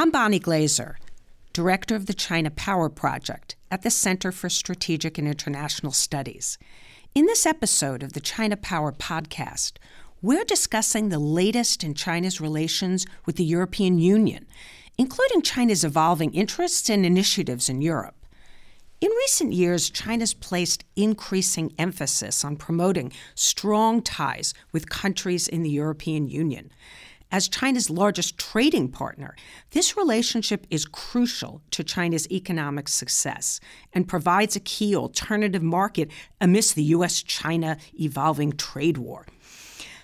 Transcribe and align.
I'm 0.00 0.12
Bonnie 0.12 0.38
Glaser, 0.38 0.96
Director 1.52 1.96
of 1.96 2.06
the 2.06 2.14
China 2.14 2.52
Power 2.52 2.88
Project 2.88 3.56
at 3.68 3.82
the 3.82 3.90
Center 3.90 4.30
for 4.30 4.48
Strategic 4.48 5.18
and 5.18 5.26
International 5.26 5.90
Studies. 5.90 6.56
In 7.16 7.26
this 7.26 7.44
episode 7.44 8.04
of 8.04 8.12
the 8.12 8.20
China 8.20 8.56
Power 8.56 8.92
podcast, 8.92 9.72
we're 10.22 10.44
discussing 10.44 11.08
the 11.08 11.18
latest 11.18 11.82
in 11.82 11.94
China's 11.94 12.40
relations 12.40 13.06
with 13.26 13.34
the 13.34 13.44
European 13.44 13.98
Union, 13.98 14.46
including 14.96 15.42
China's 15.42 15.82
evolving 15.82 16.32
interests 16.32 16.88
and 16.88 17.04
initiatives 17.04 17.68
in 17.68 17.82
Europe. 17.82 18.14
In 19.00 19.10
recent 19.10 19.52
years, 19.52 19.90
China's 19.90 20.32
placed 20.32 20.84
increasing 20.94 21.72
emphasis 21.76 22.44
on 22.44 22.54
promoting 22.54 23.12
strong 23.34 24.00
ties 24.02 24.54
with 24.70 24.88
countries 24.88 25.48
in 25.48 25.64
the 25.64 25.70
European 25.70 26.28
Union. 26.28 26.70
As 27.30 27.46
China's 27.48 27.90
largest 27.90 28.38
trading 28.38 28.88
partner, 28.88 29.36
this 29.72 29.98
relationship 29.98 30.66
is 30.70 30.86
crucial 30.86 31.60
to 31.72 31.84
China's 31.84 32.30
economic 32.30 32.88
success 32.88 33.60
and 33.92 34.08
provides 34.08 34.56
a 34.56 34.60
key 34.60 34.96
alternative 34.96 35.62
market 35.62 36.10
amidst 36.40 36.74
the 36.74 36.84
U.S. 36.84 37.22
China 37.22 37.76
evolving 38.00 38.52
trade 38.52 38.96
war. 38.96 39.26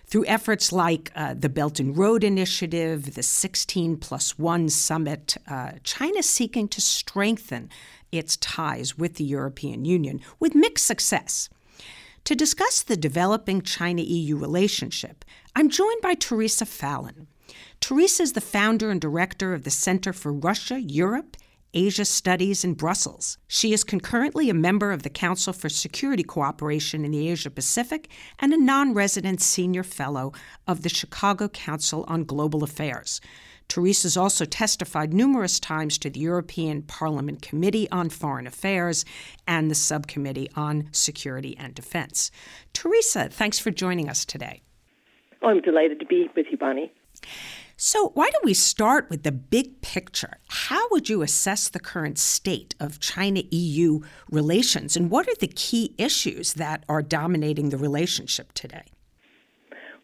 Through 0.07 0.27
efforts 0.27 0.71
like 0.71 1.11
uh, 1.17 1.33
the 1.33 1.49
Belt 1.49 1.81
and 1.81 1.97
Road 1.97 2.25
Initiative, 2.25 3.15
the 3.15 3.23
16 3.23 3.97
plus 3.97 4.39
1 4.39 4.69
summit, 4.69 5.39
uh, 5.49 5.73
China 5.83 6.19
is 6.19 6.29
seeking 6.29 6.69
to 6.69 6.81
strengthen 6.83 7.71
its 8.13 8.37
ties 8.37 8.99
with 8.99 9.15
the 9.15 9.25
European 9.25 9.87
Union 9.87 10.21
with 10.39 10.55
mixed 10.55 10.87
success. 10.87 11.49
To 12.25 12.35
discuss 12.35 12.83
the 12.83 12.97
developing 12.97 13.61
China 13.61 14.01
EU 14.01 14.39
relationship, 14.39 15.27
I'm 15.55 15.69
joined 15.69 16.01
by 16.01 16.15
Theresa 16.15 16.65
Fallon. 16.65 17.27
Theresa 17.81 18.23
is 18.23 18.33
the 18.33 18.41
founder 18.41 18.91
and 18.91 18.99
director 18.99 19.53
of 19.53 19.65
the 19.65 19.71
Center 19.71 20.15
for 20.15 20.33
Russia, 20.33 20.81
Europe, 20.81 21.37
Asia 21.75 22.07
Studies 22.07 22.65
in 22.65 22.73
Brussels. 22.75 23.37
She 23.47 23.75
is 23.75 23.85
concurrently 23.85 24.49
a 24.49 24.55
member 24.55 24.91
of 24.91 25.03
the 25.03 25.11
Council 25.11 25.53
for 25.53 25.69
Security 25.69 26.23
Cooperation 26.23 27.05
in 27.05 27.11
the 27.11 27.29
Asia 27.29 27.51
Pacific 27.51 28.09
and 28.39 28.55
a 28.55 28.59
non 28.59 28.95
resident 28.95 29.43
senior 29.43 29.83
fellow 29.83 30.33
of 30.67 30.81
the 30.81 30.89
Chicago 30.89 31.49
Council 31.49 32.07
on 32.09 32.25
Global 32.25 32.65
Affairs. 32.65 33.21
Theresa 33.69 34.07
has 34.07 34.17
also 34.17 34.45
testified 34.45 35.13
numerous 35.13 35.59
times 35.59 35.99
to 35.99 36.11
the 36.11 36.21
European 36.21 36.83
Parliament 36.83 37.43
Committee 37.43 37.91
on 37.91 38.11
Foreign 38.11 38.47
Affairs 38.47 39.05
and 39.47 39.71
the 39.71 39.75
Subcommittee 39.75 40.51
on 40.55 40.89
Security 40.93 41.57
and 41.59 41.75
Defense. 41.75 42.31
Theresa, 42.73 43.29
thanks 43.29 43.59
for 43.59 43.71
joining 43.71 44.09
us 44.09 44.25
today. 44.25 44.63
I'm 45.43 45.61
delighted 45.61 46.01
to 46.01 46.07
be 46.07 46.31
with 46.35 46.47
you, 46.51 46.57
Bonnie. 46.57 46.93
So, 47.77 48.11
why 48.11 48.31
don't 48.31 48.45
we 48.45 48.55
start 48.55 49.11
with 49.11 49.25
the 49.25 49.33
big 49.33 49.81
picture? 49.81 50.39
How 50.49 50.87
would 50.91 51.09
you 51.09 51.23
assess 51.23 51.69
the 51.69 51.81
current 51.81 52.19
state 52.19 52.77
of 52.79 53.01
China 53.01 53.43
EU 53.51 54.01
relations, 54.31 54.97
and 54.97 55.11
what 55.11 55.27
are 55.27 55.35
the 55.35 55.49
key 55.49 55.93
issues 55.99 56.55
that 56.55 56.85
are 56.89 57.03
dominating 57.03 57.71
the 57.71 57.77
relationship 57.77 58.53
today? 58.53 58.85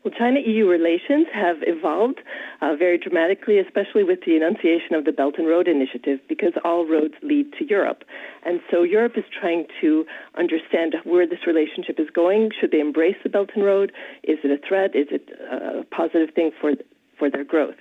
Well, 0.02 0.14
China 0.16 0.40
EU 0.40 0.66
relations 0.66 1.26
have 1.34 1.56
evolved 1.60 2.20
uh, 2.62 2.74
very 2.74 2.96
dramatically, 2.96 3.58
especially 3.58 4.02
with 4.02 4.20
the 4.24 4.34
enunciation 4.34 4.94
of 4.94 5.04
the 5.04 5.12
Belt 5.12 5.34
and 5.36 5.46
Road 5.46 5.68
Initiative, 5.68 6.20
because 6.26 6.54
all 6.64 6.86
roads 6.86 7.14
lead 7.22 7.52
to 7.58 7.66
Europe. 7.68 8.04
And 8.46 8.60
so 8.70 8.82
Europe 8.82 9.18
is 9.18 9.24
trying 9.38 9.66
to 9.82 10.06
understand 10.38 10.94
where 11.04 11.26
this 11.26 11.46
relationship 11.46 12.00
is 12.00 12.08
going. 12.08 12.50
Should 12.58 12.70
they 12.70 12.80
embrace 12.80 13.16
the 13.22 13.28
Belt 13.28 13.50
and 13.54 13.62
Road? 13.62 13.92
Is 14.22 14.38
it 14.42 14.50
a 14.50 14.66
threat? 14.66 14.96
Is 14.96 15.08
it 15.10 15.28
a 15.38 15.84
positive 15.94 16.34
thing 16.34 16.50
for, 16.58 16.72
for 17.18 17.28
their 17.28 17.44
growth? 17.44 17.76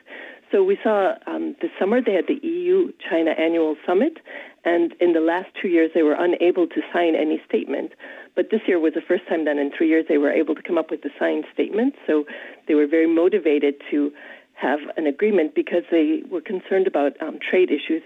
So 0.51 0.63
we 0.63 0.77
saw 0.83 1.13
um, 1.27 1.55
this 1.61 1.69
summer 1.79 2.01
they 2.01 2.13
had 2.13 2.25
the 2.27 2.39
EU 2.45 2.91
China 3.07 3.31
annual 3.31 3.75
summit, 3.85 4.17
and 4.65 4.93
in 4.99 5.13
the 5.13 5.19
last 5.19 5.47
two 5.61 5.67
years 5.67 5.91
they 5.93 6.01
were 6.01 6.15
unable 6.17 6.67
to 6.67 6.81
sign 6.91 7.15
any 7.15 7.41
statement. 7.47 7.91
But 8.35 8.49
this 8.49 8.61
year 8.67 8.79
was 8.79 8.93
the 8.93 9.01
first 9.01 9.27
time 9.27 9.45
that 9.45 9.57
in 9.57 9.71
three 9.75 9.87
years 9.89 10.05
they 10.09 10.17
were 10.17 10.31
able 10.31 10.55
to 10.55 10.61
come 10.61 10.77
up 10.77 10.89
with 10.89 11.03
a 11.05 11.09
signed 11.19 11.45
statement. 11.53 11.95
So 12.07 12.25
they 12.67 12.73
were 12.73 12.87
very 12.87 13.07
motivated 13.07 13.75
to 13.91 14.11
have 14.53 14.79
an 14.97 15.05
agreement 15.07 15.55
because 15.55 15.83
they 15.91 16.23
were 16.29 16.41
concerned 16.41 16.87
about 16.87 17.13
um, 17.21 17.39
trade 17.39 17.69
issues 17.69 18.01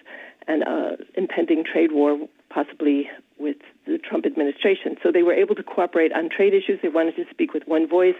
and 0.47 0.63
uh, 0.63 0.97
impending 1.15 1.63
trade 1.63 1.91
war, 1.91 2.17
possibly 2.49 3.09
with 3.43 3.57
the 3.85 3.97
Trump 3.97 4.25
administration. 4.25 4.95
So 5.03 5.11
they 5.11 5.23
were 5.23 5.33
able 5.33 5.55
to 5.55 5.63
cooperate 5.63 6.11
on 6.13 6.29
trade 6.29 6.53
issues. 6.53 6.79
They 6.81 6.89
wanted 6.89 7.15
to 7.17 7.25
speak 7.29 7.53
with 7.53 7.63
one 7.67 7.87
voice 7.87 8.15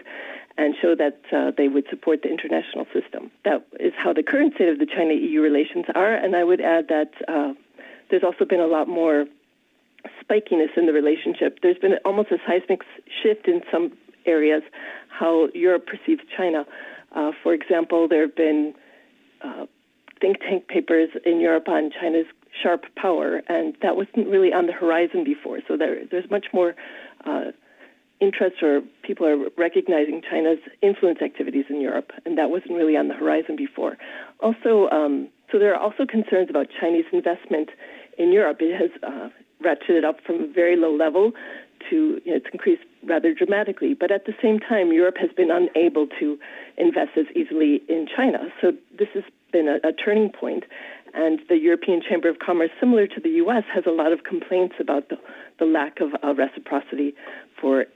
and 0.56 0.74
show 0.80 0.94
that 0.94 1.20
uh, 1.32 1.50
they 1.56 1.68
would 1.68 1.86
support 1.90 2.22
the 2.22 2.28
international 2.28 2.86
system. 2.92 3.30
That 3.44 3.66
is 3.80 3.92
how 3.96 4.12
the 4.12 4.22
current 4.22 4.54
state 4.54 4.68
of 4.68 4.78
the 4.78 4.86
China 4.86 5.14
EU 5.14 5.40
relations 5.40 5.86
are. 5.94 6.14
And 6.14 6.36
I 6.36 6.44
would 6.44 6.60
add 6.60 6.88
that 6.88 7.12
uh, 7.26 7.54
there's 8.10 8.22
also 8.22 8.44
been 8.44 8.60
a 8.60 8.66
lot 8.66 8.86
more 8.86 9.26
spikiness 10.22 10.76
in 10.76 10.86
the 10.86 10.92
relationship. 10.92 11.58
There's 11.62 11.78
been 11.78 11.94
almost 12.04 12.30
a 12.30 12.38
seismic 12.46 12.82
shift 13.22 13.48
in 13.48 13.62
some 13.72 13.96
areas 14.26 14.62
how 15.08 15.48
Europe 15.54 15.86
perceives 15.86 16.22
China. 16.36 16.66
Uh, 17.12 17.32
for 17.42 17.54
example, 17.54 18.08
there 18.08 18.22
have 18.22 18.36
been 18.36 18.74
uh, 19.42 19.66
think 20.20 20.40
tank 20.40 20.68
papers 20.68 21.10
in 21.24 21.40
Europe 21.40 21.68
on 21.68 21.90
China's 21.90 22.26
sharp 22.62 22.84
power, 22.96 23.42
and 23.48 23.76
that 23.82 23.96
wasn't 23.96 24.28
really 24.28 24.52
on 24.52 24.66
the 24.66 24.72
horizon 24.72 25.24
before. 25.24 25.60
So 25.66 25.76
there, 25.76 26.04
there's 26.10 26.30
much 26.30 26.46
more 26.52 26.74
uh, 27.26 27.52
interest, 28.20 28.62
or 28.62 28.82
people 29.02 29.26
are 29.26 29.48
recognizing 29.56 30.22
China's 30.28 30.58
influence 30.82 31.20
activities 31.22 31.66
in 31.68 31.80
Europe, 31.80 32.12
and 32.24 32.38
that 32.38 32.50
wasn't 32.50 32.72
really 32.72 32.96
on 32.96 33.08
the 33.08 33.14
horizon 33.14 33.56
before. 33.56 33.96
Also, 34.40 34.88
um, 34.90 35.28
so 35.50 35.58
there 35.58 35.74
are 35.74 35.80
also 35.80 36.06
concerns 36.06 36.48
about 36.50 36.68
Chinese 36.80 37.04
investment 37.12 37.70
in 38.18 38.32
Europe. 38.32 38.58
It 38.60 38.78
has 38.80 38.90
uh, 39.02 39.28
ratcheted 39.62 40.04
up 40.04 40.20
from 40.24 40.42
a 40.42 40.46
very 40.46 40.76
low 40.76 40.94
level 40.94 41.32
to 41.90 42.20
you 42.24 42.30
know, 42.30 42.36
it's 42.36 42.46
increased 42.52 42.82
rather 43.04 43.34
dramatically. 43.34 43.94
But 43.94 44.10
at 44.10 44.24
the 44.24 44.34
same 44.42 44.58
time, 44.58 44.92
Europe 44.92 45.16
has 45.20 45.30
been 45.36 45.50
unable 45.50 46.06
to 46.20 46.38
invest 46.76 47.10
as 47.16 47.26
easily 47.36 47.82
in 47.88 48.06
China. 48.14 48.48
So 48.60 48.72
this 48.96 49.08
has 49.14 49.24
been 49.52 49.68
a, 49.68 49.88
a 49.88 49.92
turning 49.92 50.30
point. 50.30 50.64
And 51.14 51.40
the 51.48 51.56
European 51.56 52.02
Chamber 52.02 52.28
of 52.28 52.40
Commerce, 52.40 52.70
similar 52.80 53.06
to 53.06 53.20
the 53.20 53.30
U.S., 53.46 53.62
has 53.72 53.84
a 53.86 53.90
lot 53.90 54.12
of 54.12 54.24
complaints 54.24 54.74
about 54.80 55.08
the, 55.08 55.16
the 55.60 55.64
lack 55.64 56.00
of 56.00 56.10
uh, 56.22 56.34
reciprocity 56.34 57.14
for 57.60 57.86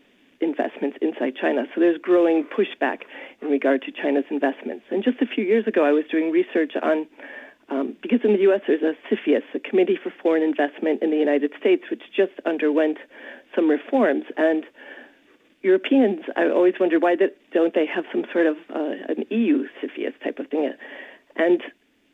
investments 0.40 0.98
inside 1.02 1.34
China. 1.34 1.64
So 1.74 1.80
there's 1.80 1.98
growing 2.00 2.44
pushback 2.44 2.98
in 3.42 3.48
regard 3.48 3.82
to 3.82 3.92
China's 3.92 4.24
investments. 4.30 4.84
And 4.90 5.02
just 5.02 5.20
a 5.20 5.26
few 5.26 5.44
years 5.44 5.66
ago, 5.66 5.84
I 5.84 5.90
was 5.90 6.04
doing 6.10 6.30
research 6.30 6.72
on 6.80 7.06
um, 7.70 7.96
because 8.00 8.20
in 8.24 8.32
the 8.32 8.40
U.S. 8.48 8.62
there's 8.66 8.82
a 8.82 8.94
CFIUS, 9.12 9.42
a 9.54 9.58
Committee 9.58 9.98
for 10.02 10.12
Foreign 10.22 10.42
Investment 10.42 11.02
in 11.02 11.10
the 11.10 11.18
United 11.18 11.52
States, 11.60 11.82
which 11.90 12.00
just 12.16 12.32
underwent 12.46 12.96
some 13.54 13.68
reforms. 13.68 14.24
And 14.36 14.64
Europeans, 15.62 16.20
I 16.36 16.48
always 16.48 16.74
wonder 16.80 16.98
why 16.98 17.16
don't 17.16 17.74
they 17.74 17.84
have 17.84 18.04
some 18.12 18.24
sort 18.32 18.46
of 18.46 18.56
uh, 18.74 19.12
an 19.12 19.24
EU 19.30 19.64
CFIUS 19.82 20.14
type 20.22 20.38
of 20.38 20.48
thing? 20.48 20.72
And 21.36 21.60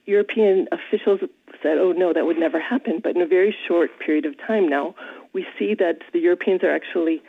European 0.07 0.67
officials 0.71 1.21
said, 1.63 1.79
oh, 1.79 1.93
no, 1.93 2.13
that 2.13 2.27
would 2.27 2.39
never 2.39 2.61
happen. 2.61 3.01
But 3.03 3.17
in 3.17 3.23
a 3.23 3.27
very 3.27 3.55
short 3.67 3.91
period 4.05 4.27
of 4.27 4.35
time 4.39 4.69
now, 4.69 4.95
we 5.33 5.47
see 5.59 5.75
that 5.79 5.99
the 6.13 6.19
Europeans 6.19 6.63
are 6.63 6.75
actually 6.75 7.23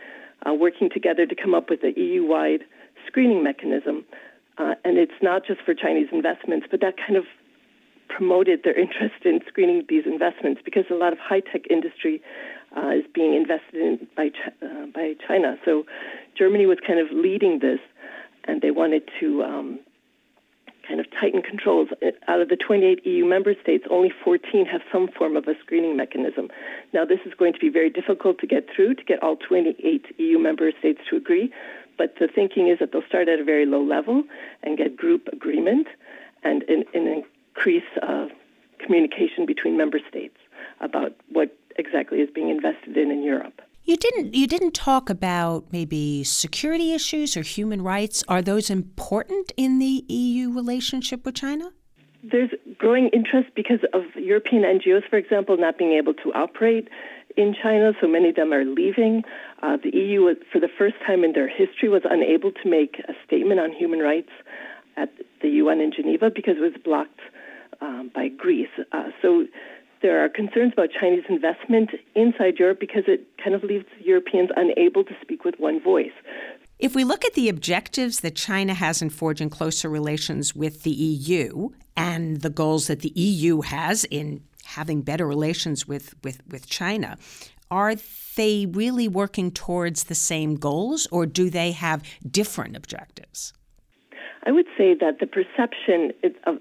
uh, 0.45 0.53
working 0.53 0.89
together 0.93 1.25
to 1.25 1.35
come 1.35 1.53
up 1.53 1.69
with 1.69 1.83
an 1.83 1.93
EU 1.95 2.25
wide 2.25 2.63
screening 3.07 3.43
mechanism. 3.43 4.05
Uh, 4.57 4.75
and 4.83 4.97
it's 4.97 5.19
not 5.21 5.45
just 5.45 5.61
for 5.61 5.73
Chinese 5.73 6.07
investments, 6.11 6.67
but 6.69 6.81
that 6.81 6.95
kind 6.97 7.17
of 7.17 7.25
promoted 8.07 8.61
their 8.63 8.77
interest 8.79 9.25
in 9.25 9.39
screening 9.47 9.83
these 9.89 10.03
investments 10.05 10.61
because 10.63 10.85
a 10.89 10.95
lot 10.95 11.13
of 11.13 11.19
high 11.19 11.41
tech 11.41 11.61
industry 11.69 12.21
uh, 12.75 12.89
is 12.89 13.05
being 13.13 13.33
invested 13.33 13.75
in 13.81 14.07
by 14.15 14.29
uh, 14.61 14.85
by 14.93 15.13
China. 15.27 15.57
So 15.63 15.85
Germany 16.37 16.65
was 16.65 16.77
kind 16.85 16.99
of 16.99 17.07
leading 17.11 17.59
this, 17.59 17.79
and 18.45 18.61
they 18.61 18.71
wanted 18.71 19.03
to 19.19 19.43
um, 19.43 19.79
kind 20.87 20.99
of 20.99 21.05
tighten 21.11 21.41
controls. 21.41 21.89
Out 22.27 22.41
of 22.41 22.49
the 22.49 22.55
28 22.55 23.05
EU 23.05 23.25
member 23.25 23.53
states, 23.61 23.85
only 23.89 24.11
14 24.23 24.65
have 24.65 24.81
some 24.91 25.07
form 25.07 25.35
of 25.35 25.47
a 25.47 25.53
screening 25.59 25.97
mechanism. 25.97 26.49
Now, 26.93 27.05
this 27.05 27.19
is 27.25 27.33
going 27.33 27.53
to 27.53 27.59
be 27.59 27.69
very 27.69 27.89
difficult 27.89 28.39
to 28.39 28.47
get 28.47 28.67
through 28.73 28.95
to 28.95 29.03
get 29.03 29.21
all 29.23 29.35
28 29.35 30.05
EU 30.17 30.39
member 30.39 30.71
states 30.79 31.01
to 31.09 31.15
agree. 31.15 31.51
But 31.97 32.15
the 32.19 32.27
thinking 32.27 32.67
is 32.67 32.79
that 32.79 32.91
they'll 32.91 33.07
start 33.07 33.29
at 33.29 33.39
a 33.39 33.43
very 33.43 33.65
low 33.65 33.83
level 33.83 34.23
and 34.63 34.77
get 34.77 34.97
group 34.97 35.27
agreement 35.31 35.87
and 36.43 36.63
in 36.63 36.85
increase 36.93 37.83
uh, 38.01 38.27
communication 38.79 39.45
between 39.45 39.77
member 39.77 39.99
states 40.09 40.37
about 40.81 41.13
what 41.29 41.57
exactly 41.77 42.19
is 42.19 42.29
being 42.33 42.49
invested 42.49 42.97
in 42.97 43.11
in 43.11 43.23
Europe. 43.23 43.61
You 43.85 43.97
didn't 43.97 44.33
you 44.33 44.47
didn't 44.47 44.73
talk 44.73 45.11
about 45.11 45.65
maybe 45.71 46.23
security 46.23 46.93
issues 46.93 47.37
or 47.37 47.43
human 47.43 47.83
rights. 47.83 48.23
Are 48.27 48.41
those 48.41 48.71
important 48.71 49.51
in 49.57 49.77
the 49.77 50.03
EU 50.07 50.51
relationship 50.51 51.23
with 51.23 51.35
China? 51.35 51.71
There's 52.23 52.49
growing 52.79 53.09
interest 53.09 53.49
because 53.55 53.81
of 53.93 54.01
European 54.15 54.63
NGOs, 54.63 55.07
for 55.07 55.17
example, 55.17 55.55
not 55.57 55.77
being 55.77 55.93
able 55.93 56.15
to 56.15 56.33
operate 56.33 56.87
in 57.37 57.53
China, 57.61 57.93
so 58.01 58.07
many 58.07 58.29
of 58.29 58.35
them 58.35 58.53
are 58.53 58.65
leaving. 58.65 59.23
Uh, 59.61 59.77
the 59.83 59.95
EU, 59.95 60.33
for 60.51 60.59
the 60.59 60.69
first 60.77 60.95
time 61.05 61.23
in 61.23 61.33
their 61.33 61.47
history, 61.47 61.89
was 61.89 62.01
unable 62.05 62.51
to 62.51 62.69
make 62.69 62.99
a 63.07 63.13
statement 63.25 63.59
on 63.59 63.71
human 63.71 63.99
rights 63.99 64.31
at 64.97 65.09
the 65.41 65.49
UN 65.49 65.81
in 65.81 65.91
Geneva 65.91 66.31
because 66.33 66.55
it 66.57 66.61
was 66.61 66.73
blocked 66.83 67.19
um, 67.81 68.09
by 68.13 68.29
Greece. 68.29 68.69
Uh, 68.91 69.09
so 69.21 69.45
there 70.05 70.23
are 70.23 70.29
concerns 70.29 70.71
about 70.71 70.89
Chinese 70.91 71.23
investment 71.29 71.89
inside 72.13 72.59
Europe 72.59 72.79
because 72.79 73.05
it 73.07 73.25
kind 73.43 73.55
of 73.55 73.63
leaves 73.63 73.85
Europeans 73.99 74.51
unable 74.55 75.03
to 75.03 75.13
speak 75.19 75.43
with 75.43 75.55
one 75.57 75.81
voice. 75.81 76.11
If 76.77 76.93
we 76.93 77.03
look 77.03 77.25
at 77.25 77.33
the 77.33 77.49
objectives 77.49 78.19
that 78.19 78.35
China 78.35 78.75
has 78.75 79.01
in 79.01 79.09
forging 79.09 79.49
closer 79.49 79.89
relations 79.89 80.55
with 80.55 80.83
the 80.83 80.91
EU 80.91 81.69
and 81.97 82.41
the 82.41 82.51
goals 82.51 82.85
that 82.85 82.99
the 82.99 83.13
EU 83.15 83.61
has 83.61 84.03
in 84.11 84.43
having 84.65 85.01
better 85.01 85.25
relations 85.25 85.87
with, 85.87 86.13
with, 86.23 86.39
with 86.47 86.69
China, 86.69 87.17
are 87.71 87.95
they 88.35 88.67
really 88.67 89.07
working 89.07 89.49
towards 89.49 90.03
the 90.03 90.13
same 90.13 90.53
goals 90.53 91.07
or 91.11 91.25
do 91.25 91.49
they 91.49 91.71
have 91.71 92.03
different 92.29 92.77
objectives? 92.77 93.53
I 94.45 94.51
would 94.51 94.67
say 94.77 94.93
that 94.93 95.19
the 95.19 95.25
perception 95.25 96.11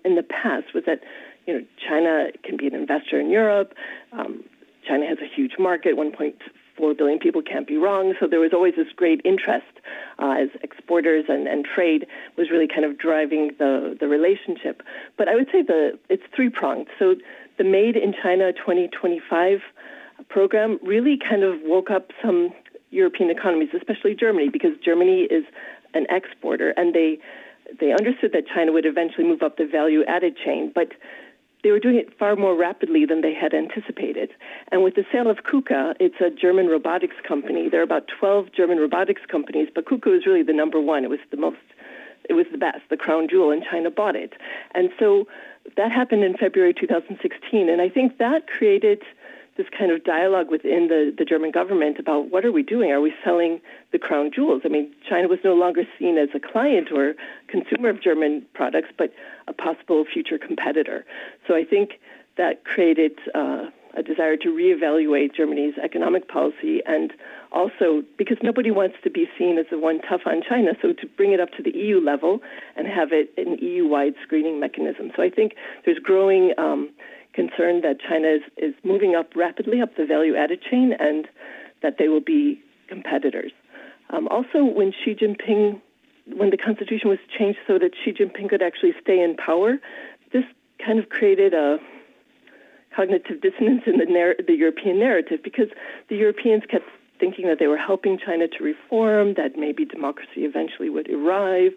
in 0.02 0.14
the 0.14 0.23
past 0.23 0.73
was 0.75 0.85
that 0.87 1.00
you 1.46 1.55
know 1.55 1.64
China 1.88 2.29
can 2.43 2.56
be 2.56 2.67
an 2.67 2.75
investor 2.75 3.20
in 3.20 3.31
Europe. 3.31 3.75
Um, 4.12 4.44
China 4.87 5.06
has 5.06 5.19
a 5.19 5.35
huge 5.35 5.52
market, 5.58 5.96
1.4 5.96 6.99
billion 6.99 7.19
people 7.19 7.43
can't 7.43 7.67
be 7.67 7.76
wrong. 7.76 8.14
So 8.20 8.26
there 8.26 8.41
was 8.41 8.52
always 8.52 8.75
this 8.76 8.88
great 8.94 9.20
interest 9.25 9.67
uh, 10.19 10.32
as 10.32 10.49
exporters 10.62 11.25
and, 11.29 11.49
and 11.49 11.64
trade 11.64 12.06
was 12.37 12.50
really 12.50 12.69
kind 12.69 12.85
of 12.85 12.99
driving 12.99 13.52
the, 13.58 13.96
the 13.99 14.08
relationship. 14.08 14.82
But 15.17 15.29
I 15.29 15.35
would 15.35 15.46
say 15.50 15.62
the 15.62 15.99
it's 16.08 16.23
three 16.35 16.50
pronged. 16.50 16.88
So 16.99 17.14
the 17.58 17.64
Made 17.64 17.97
in 17.97 18.14
China 18.20 18.52
2025 18.52 19.61
program 20.29 20.79
really 20.82 21.19
kind 21.19 21.43
of 21.43 21.61
woke 21.62 21.90
up 21.90 22.11
some 22.23 22.52
European 22.90 23.31
economies, 23.31 23.70
especially 23.76 24.14
Germany, 24.14 24.49
because 24.49 24.73
Germany 24.85 25.23
is 25.23 25.44
an 25.94 26.06
exporter, 26.11 26.70
and 26.76 26.94
they 26.94 27.19
they 27.81 27.93
understood 27.93 28.32
that 28.32 28.44
China 28.47 28.73
would 28.73 28.85
eventually 28.87 29.26
move 29.26 29.43
up 29.43 29.56
the 29.56 29.67
value 29.67 30.05
added 30.05 30.37
chain, 30.37 30.70
but 30.75 30.93
they 31.64 31.72
were 31.72 31.81
doing 31.81 31.96
it 31.96 32.16
far 32.16 32.37
more 32.37 32.55
rapidly 32.55 33.06
than 33.06 33.22
they 33.22 33.34
had 33.34 33.55
anticipated. 33.55 34.31
And 34.70 34.84
with 34.84 34.94
the 34.94 35.05
sale 35.11 35.28
of 35.28 35.38
KUKA, 35.38 35.94
it's 35.99 36.20
a 36.20 36.31
German 36.31 36.69
robotics 36.69 37.16
company. 37.26 37.70
There 37.70 37.81
are 37.81 37.84
about 37.84 38.06
12 38.06 38.52
German 38.52 38.78
robotics 38.78 39.22
companies, 39.26 39.69
but 39.75 39.87
KUKA 39.87 40.11
was 40.11 40.26
really 40.26 40.43
the 40.43 40.52
number 40.52 40.78
one. 40.78 41.05
It 41.05 41.11
was 41.11 41.20
the 41.31 41.38
most, 41.38 41.56
it 42.28 42.34
was 42.34 42.44
the 42.52 42.58
best, 42.58 42.82
the 42.90 42.99
crown 42.99 43.28
jewel, 43.28 43.50
and 43.50 43.64
China 43.64 43.90
bought 43.90 44.14
it. 44.14 44.34
And 44.75 44.90
so 44.99 45.26
that 45.78 45.90
happened 45.90 46.22
in 46.22 46.37
February 46.37 46.75
2016. 46.75 47.70
And 47.70 47.81
I 47.81 47.88
think 47.88 48.19
that 48.19 48.46
created 48.46 49.02
this 49.56 49.66
kind 49.76 49.92
of 49.92 50.02
dialogue 50.02 50.50
within 50.50 50.88
the, 50.88 51.14
the 51.16 51.24
German 51.24 51.50
government 51.50 51.98
about 51.98 52.30
what 52.30 52.44
are 52.44 52.52
we 52.52 52.62
doing? 52.62 52.90
Are 52.90 53.00
we 53.00 53.14
selling 53.24 53.60
the 53.92 53.98
crown 53.98 54.30
jewels? 54.34 54.62
I 54.64 54.68
mean, 54.68 54.92
China 55.08 55.28
was 55.28 55.38
no 55.44 55.54
longer 55.54 55.84
seen 55.98 56.18
as 56.18 56.30
a 56.34 56.40
client 56.40 56.90
or 56.92 57.14
consumer 57.48 57.88
of 57.88 58.02
German 58.02 58.44
products, 58.54 58.88
but 58.98 59.12
a 59.46 59.52
possible 59.52 60.04
future 60.04 60.38
competitor. 60.38 61.04
So 61.46 61.54
I 61.54 61.64
think 61.64 62.00
that 62.36 62.64
created 62.64 63.12
uh, 63.34 63.66
a 63.96 64.02
desire 64.02 64.36
to 64.36 64.48
reevaluate 64.48 65.34
Germany's 65.36 65.74
economic 65.82 66.28
policy 66.28 66.80
and 66.84 67.12
also 67.52 68.02
because 68.18 68.38
nobody 68.42 68.70
wants 68.70 68.96
to 69.04 69.10
be 69.10 69.28
seen 69.38 69.58
as 69.58 69.66
the 69.70 69.78
one 69.78 70.00
tough 70.00 70.22
on 70.26 70.42
China, 70.42 70.72
so 70.82 70.92
to 70.92 71.06
bring 71.16 71.32
it 71.32 71.40
up 71.40 71.52
to 71.52 71.62
the 71.62 71.70
EU 71.70 72.00
level 72.00 72.40
and 72.76 72.88
have 72.88 73.12
it 73.12 73.32
an 73.36 73.56
EU 73.58 73.86
wide 73.86 74.14
screening 74.22 74.58
mechanism. 74.58 75.12
So 75.14 75.22
I 75.22 75.30
think 75.30 75.54
there's 75.84 75.98
growing 75.98 76.52
um, 76.58 76.90
concerned 77.34 77.84
that 77.84 78.00
China 78.00 78.28
is, 78.28 78.42
is 78.56 78.75
moving 78.84 79.14
up 79.14 79.34
rapidly 79.34 79.81
up 79.81 79.96
the 79.96 80.06
value 80.06 80.36
added 80.36 80.60
chain 80.62 80.94
and 80.98 81.28
that 81.82 81.98
they 81.98 82.08
will 82.08 82.20
be 82.20 82.60
competitors. 82.88 83.52
Um, 84.10 84.28
also, 84.28 84.64
when 84.64 84.92
Xi 84.92 85.14
Jinping, 85.14 85.81
when 86.26 86.50
the 86.50 86.56
constitution 86.56 87.08
was 87.08 87.19
changed 87.36 87.58
so 87.66 87.78
that 87.78 87.92
Xi 88.04 88.12
Jinping 88.12 88.48
could 88.48 88.62
actually 88.62 88.94
stay 89.00 89.20
in 89.20 89.36
power, 89.36 89.78
this 90.32 90.44
kind 90.84 90.98
of 90.98 91.08
created 91.08 91.54
a 91.54 91.78
cognitive 92.94 93.40
dissonance 93.40 93.82
in 93.87 93.98
the, 93.98 94.06
narr- 94.06 94.37
the 94.46 94.54
European 94.54 94.98
narrative 94.98 95.40
because 95.42 95.69
the 96.08 96.16
Europeans 96.16 96.62
kept 96.69 96.84
thinking 97.19 97.46
that 97.46 97.58
they 97.58 97.66
were 97.66 97.78
helping 97.78 98.19
China 98.19 98.46
to 98.48 98.62
reform, 98.62 99.34
that 99.34 99.56
maybe 99.56 99.84
democracy 99.84 100.44
eventually 100.44 100.90
would 100.90 101.08
arrive, 101.10 101.72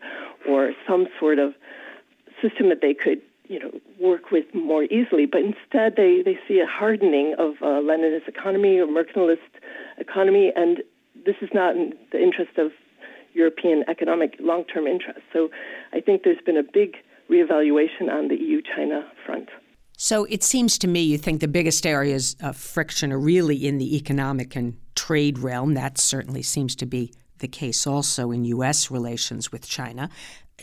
or 0.48 0.74
some 0.88 1.07
sort 1.19 1.39
of 1.39 1.53
system 2.42 2.69
that 2.69 2.81
they 2.81 2.94
could 2.94 3.21
you 3.48 3.60
know, 3.60 3.72
work 4.00 4.32
with 4.32 4.46
more 4.54 4.84
easily. 4.84 5.26
But 5.26 5.42
instead, 5.42 5.96
they, 5.96 6.22
they 6.24 6.38
see 6.48 6.60
a 6.60 6.66
hardening 6.68 7.36
of 7.38 7.56
uh, 7.62 7.82
Leninist 7.82 8.28
economy 8.28 8.78
or 8.80 8.88
Mercantilist 8.88 9.38
economy, 9.98 10.52
and 10.56 10.80
this 11.26 11.36
is 11.42 11.50
not 11.54 11.76
in 11.76 11.94
the 12.12 12.22
interest 12.22 12.58
of 12.58 12.72
European 13.34 13.84
economic 13.88 14.36
long-term 14.40 14.88
interests. 14.88 15.24
So 15.32 15.50
I 15.94 16.02
think 16.02 16.24
there's 16.24 16.42
been 16.46 16.58
a 16.58 16.64
big 16.64 16.96
reevaluation 17.30 18.10
on 18.12 18.28
the 18.28 18.36
EU-China 18.36 19.06
front. 19.26 19.50
So 19.98 20.26
it 20.26 20.44
seems 20.44 20.78
to 20.80 20.88
me 20.88 21.02
you 21.02 21.18
think 21.18 21.42
the 21.42 21.48
biggest 21.48 21.86
areas 21.86 22.36
of 22.42 22.56
friction 22.56 23.12
are 23.12 23.20
really 23.20 23.68
in 23.68 23.80
the 23.80 23.96
economic 23.96 24.56
and 24.56 24.78
trade 24.96 25.40
realm. 25.40 25.74
That 25.74 25.98
certainly 25.98 26.44
seems 26.44 26.76
to 26.78 26.86
be 26.86 27.14
the 27.40 27.48
case 27.48 27.88
also 27.88 28.32
in 28.32 28.46
U.S. 28.46 28.92
relations 28.92 29.52
with 29.52 29.68
China. 29.68 30.10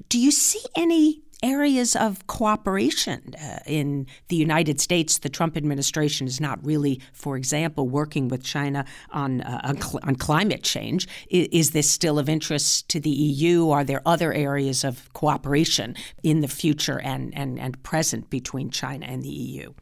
Do 0.09 0.21
you 0.21 0.31
see 0.31 0.61
any 0.77 1.24
areas 1.43 1.97
of 1.97 2.27
cooperation. 2.27 3.35
Uh, 3.41 3.59
in 3.67 4.07
the 4.29 4.37
United 4.37 4.81
States, 4.81 5.19
the 5.19 5.29
Trump 5.29 5.57
administration 5.57 6.27
is 6.27 6.41
not 6.41 6.65
really, 6.65 7.01
for 7.13 7.37
example, 7.37 7.89
working 7.89 8.29
with 8.29 8.43
China 8.43 8.85
on, 9.11 9.41
uh, 9.41 9.61
on, 9.65 9.81
cl- 9.81 10.01
on, 10.03 10.17
climate 10.17 10.63
change. 10.63 11.07
I- 11.33 11.49
is 11.53 11.71
this 11.71 11.91
still 11.91 12.19
of 12.19 12.29
interest 12.29 12.89
to 12.91 13.01
the 13.01 13.11
EU? 13.11 13.71
Are 13.71 13.85
there 13.85 14.03
other 14.07 14.33
areas 14.33 14.85
of 14.85 15.13
cooperation 15.13 15.97
in 16.23 16.41
the 16.41 16.49
future 16.49 17.01
and, 17.01 17.35
and, 17.37 17.59
and 17.59 17.83
present 17.83 18.31
between 18.31 18.71
China 18.71 19.07
and 19.07 19.23
the 19.23 19.29
EU? 19.29 19.75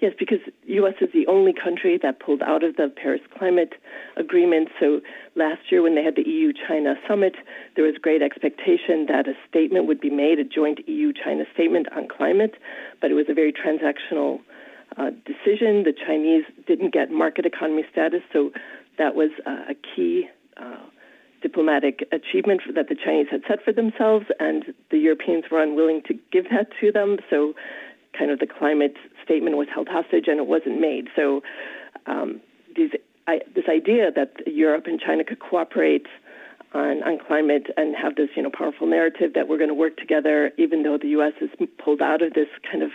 Yes, 0.00 0.14
because 0.18 0.38
U.S. 0.66 0.94
is 1.02 1.10
the 1.12 1.26
only 1.26 1.52
country 1.52 1.98
that 2.02 2.20
pulled 2.20 2.40
out 2.40 2.64
of 2.64 2.76
the 2.76 2.88
Paris 2.88 3.20
Climate 3.36 3.74
Agreement. 4.16 4.68
So 4.80 5.00
last 5.36 5.60
year, 5.70 5.82
when 5.82 5.94
they 5.94 6.02
had 6.02 6.16
the 6.16 6.26
EU-China 6.26 6.94
summit, 7.06 7.34
there 7.76 7.84
was 7.84 7.96
great 8.00 8.22
expectation 8.22 9.06
that 9.08 9.28
a 9.28 9.34
statement 9.46 9.86
would 9.86 10.00
be 10.00 10.08
made, 10.08 10.38
a 10.38 10.44
joint 10.44 10.88
EU-China 10.88 11.44
statement 11.52 11.86
on 11.94 12.08
climate, 12.08 12.54
but 13.02 13.10
it 13.10 13.14
was 13.14 13.26
a 13.28 13.34
very 13.34 13.52
transactional 13.52 14.40
uh, 14.96 15.10
decision. 15.26 15.84
The 15.84 15.92
Chinese 15.92 16.44
didn't 16.66 16.94
get 16.94 17.10
market 17.10 17.44
economy 17.44 17.84
status, 17.92 18.22
so 18.32 18.52
that 18.96 19.14
was 19.14 19.30
uh, 19.46 19.72
a 19.72 19.74
key. 19.74 20.28
Uh, 20.56 20.86
diplomatic 21.42 22.06
achievement 22.12 22.60
that 22.74 22.90
the 22.90 22.94
Chinese 22.94 23.26
had 23.30 23.40
set 23.48 23.64
for 23.64 23.72
themselves, 23.72 24.26
and 24.38 24.74
the 24.90 24.98
Europeans 24.98 25.44
were 25.50 25.62
unwilling 25.62 26.02
to 26.06 26.12
give 26.30 26.44
that 26.50 26.66
to 26.78 26.92
them. 26.92 27.16
So 27.30 27.54
kind 28.16 28.30
of 28.30 28.38
the 28.38 28.46
climate 28.46 28.96
statement 29.30 29.56
was 29.56 29.68
held 29.72 29.86
hostage 29.88 30.26
and 30.26 30.40
it 30.40 30.46
wasn't 30.46 30.80
made. 30.80 31.06
So 31.14 31.42
um, 32.06 32.40
these, 32.74 32.90
I, 33.28 33.40
this 33.54 33.66
idea 33.68 34.10
that 34.10 34.32
Europe 34.46 34.86
and 34.86 35.00
China 35.00 35.22
could 35.22 35.38
cooperate 35.38 36.06
on, 36.74 37.02
on 37.04 37.18
climate 37.24 37.68
and 37.76 37.94
have 37.94 38.16
this 38.16 38.30
you 38.34 38.42
know 38.42 38.50
powerful 38.50 38.88
narrative 38.88 39.34
that 39.34 39.46
we're 39.48 39.58
going 39.58 39.68
to 39.68 39.74
work 39.74 39.96
together, 39.96 40.50
even 40.58 40.82
though 40.82 40.98
the 40.98 41.08
U.S. 41.10 41.34
is 41.40 41.50
pulled 41.82 42.02
out 42.02 42.22
of 42.22 42.34
this, 42.34 42.48
kind 42.70 42.82
of 42.82 42.90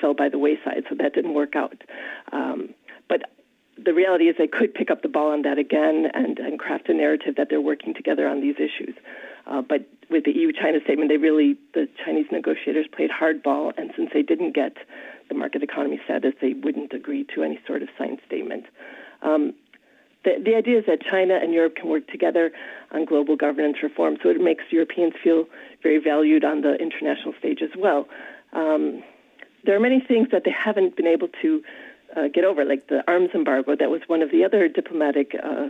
fell 0.00 0.14
by 0.14 0.28
the 0.28 0.38
wayside. 0.38 0.84
So 0.88 0.96
that 0.96 1.14
didn't 1.14 1.34
work 1.34 1.54
out. 1.54 1.82
Um, 2.32 2.70
but 3.08 3.22
the 3.78 3.94
reality 3.94 4.24
is 4.24 4.36
they 4.38 4.48
could 4.48 4.74
pick 4.74 4.90
up 4.90 5.02
the 5.02 5.08
ball 5.08 5.32
on 5.32 5.42
that 5.42 5.58
again 5.58 6.06
and, 6.14 6.38
and 6.38 6.58
craft 6.58 6.88
a 6.88 6.94
narrative 6.94 7.36
that 7.36 7.48
they're 7.48 7.60
working 7.60 7.94
together 7.94 8.26
on 8.26 8.40
these 8.40 8.56
issues. 8.56 8.94
Uh, 9.46 9.62
but 9.62 9.86
with 10.10 10.24
the 10.24 10.32
EU-China 10.32 10.78
statement, 10.84 11.10
they 11.10 11.16
really 11.16 11.56
the 11.74 11.88
Chinese 12.04 12.26
negotiators 12.32 12.86
played 12.94 13.10
hardball, 13.10 13.72
and 13.76 13.92
since 13.96 14.10
they 14.12 14.22
didn't 14.22 14.54
get 14.54 14.76
the 15.28 15.34
market 15.34 15.62
economy 15.62 16.00
status, 16.04 16.32
they 16.40 16.52
wouldn't 16.52 16.92
agree 16.92 17.26
to 17.34 17.42
any 17.42 17.58
sort 17.66 17.82
of 17.82 17.88
signed 17.98 18.20
statement. 18.26 18.64
Um, 19.22 19.54
the, 20.24 20.42
the 20.44 20.54
idea 20.56 20.78
is 20.78 20.84
that 20.86 21.02
China 21.02 21.38
and 21.40 21.52
Europe 21.52 21.76
can 21.76 21.88
work 21.88 22.06
together 22.08 22.52
on 22.90 23.04
global 23.04 23.36
governance 23.36 23.78
reform, 23.82 24.16
so 24.22 24.28
it 24.28 24.40
makes 24.40 24.64
Europeans 24.70 25.14
feel 25.22 25.44
very 25.82 25.98
valued 25.98 26.44
on 26.44 26.62
the 26.62 26.74
international 26.74 27.34
stage 27.38 27.60
as 27.62 27.70
well. 27.78 28.06
Um, 28.52 29.02
there 29.64 29.76
are 29.76 29.80
many 29.80 30.00
things 30.00 30.28
that 30.32 30.42
they 30.44 30.52
haven't 30.52 30.96
been 30.96 31.06
able 31.06 31.28
to 31.42 31.62
uh, 32.16 32.28
get 32.32 32.44
over, 32.44 32.64
like 32.64 32.88
the 32.88 33.02
arms 33.08 33.30
embargo. 33.34 33.76
That 33.76 33.90
was 33.90 34.00
one 34.06 34.22
of 34.22 34.30
the 34.30 34.44
other 34.44 34.68
diplomatic 34.68 35.34
uh, 35.42 35.68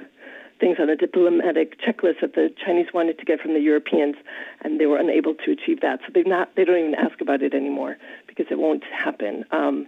things 0.58 0.78
on 0.80 0.86
the 0.86 0.96
diplomatic 0.96 1.78
checklist 1.80 2.20
that 2.20 2.34
the 2.34 2.50
Chinese 2.64 2.86
wanted 2.94 3.18
to 3.18 3.24
get 3.24 3.40
from 3.40 3.54
the 3.54 3.60
Europeans, 3.60 4.16
and 4.62 4.80
they 4.80 4.86
were 4.86 4.98
unable 4.98 5.34
to 5.34 5.52
achieve 5.52 5.80
that. 5.80 6.00
So 6.00 6.12
they've 6.14 6.26
not, 6.26 6.54
they 6.56 6.64
don't 6.64 6.78
even 6.78 6.94
ask 6.94 7.20
about 7.20 7.42
it 7.42 7.54
anymore 7.54 7.96
because 8.26 8.46
it 8.50 8.58
won't 8.58 8.84
happen. 8.84 9.44
Um, 9.50 9.86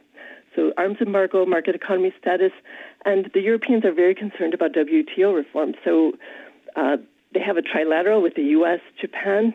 so 0.54 0.72
arms 0.76 0.98
embargo, 1.00 1.46
market 1.46 1.74
economy 1.74 2.12
status, 2.20 2.52
and 3.04 3.30
the 3.32 3.40
Europeans 3.40 3.84
are 3.84 3.92
very 3.92 4.14
concerned 4.14 4.54
about 4.54 4.72
WTO 4.72 5.34
reform. 5.34 5.74
So 5.84 6.12
uh, 6.76 6.96
they 7.32 7.40
have 7.40 7.56
a 7.56 7.62
trilateral 7.62 8.22
with 8.22 8.34
the 8.34 8.42
U.S., 8.42 8.80
Japan, 9.00 9.54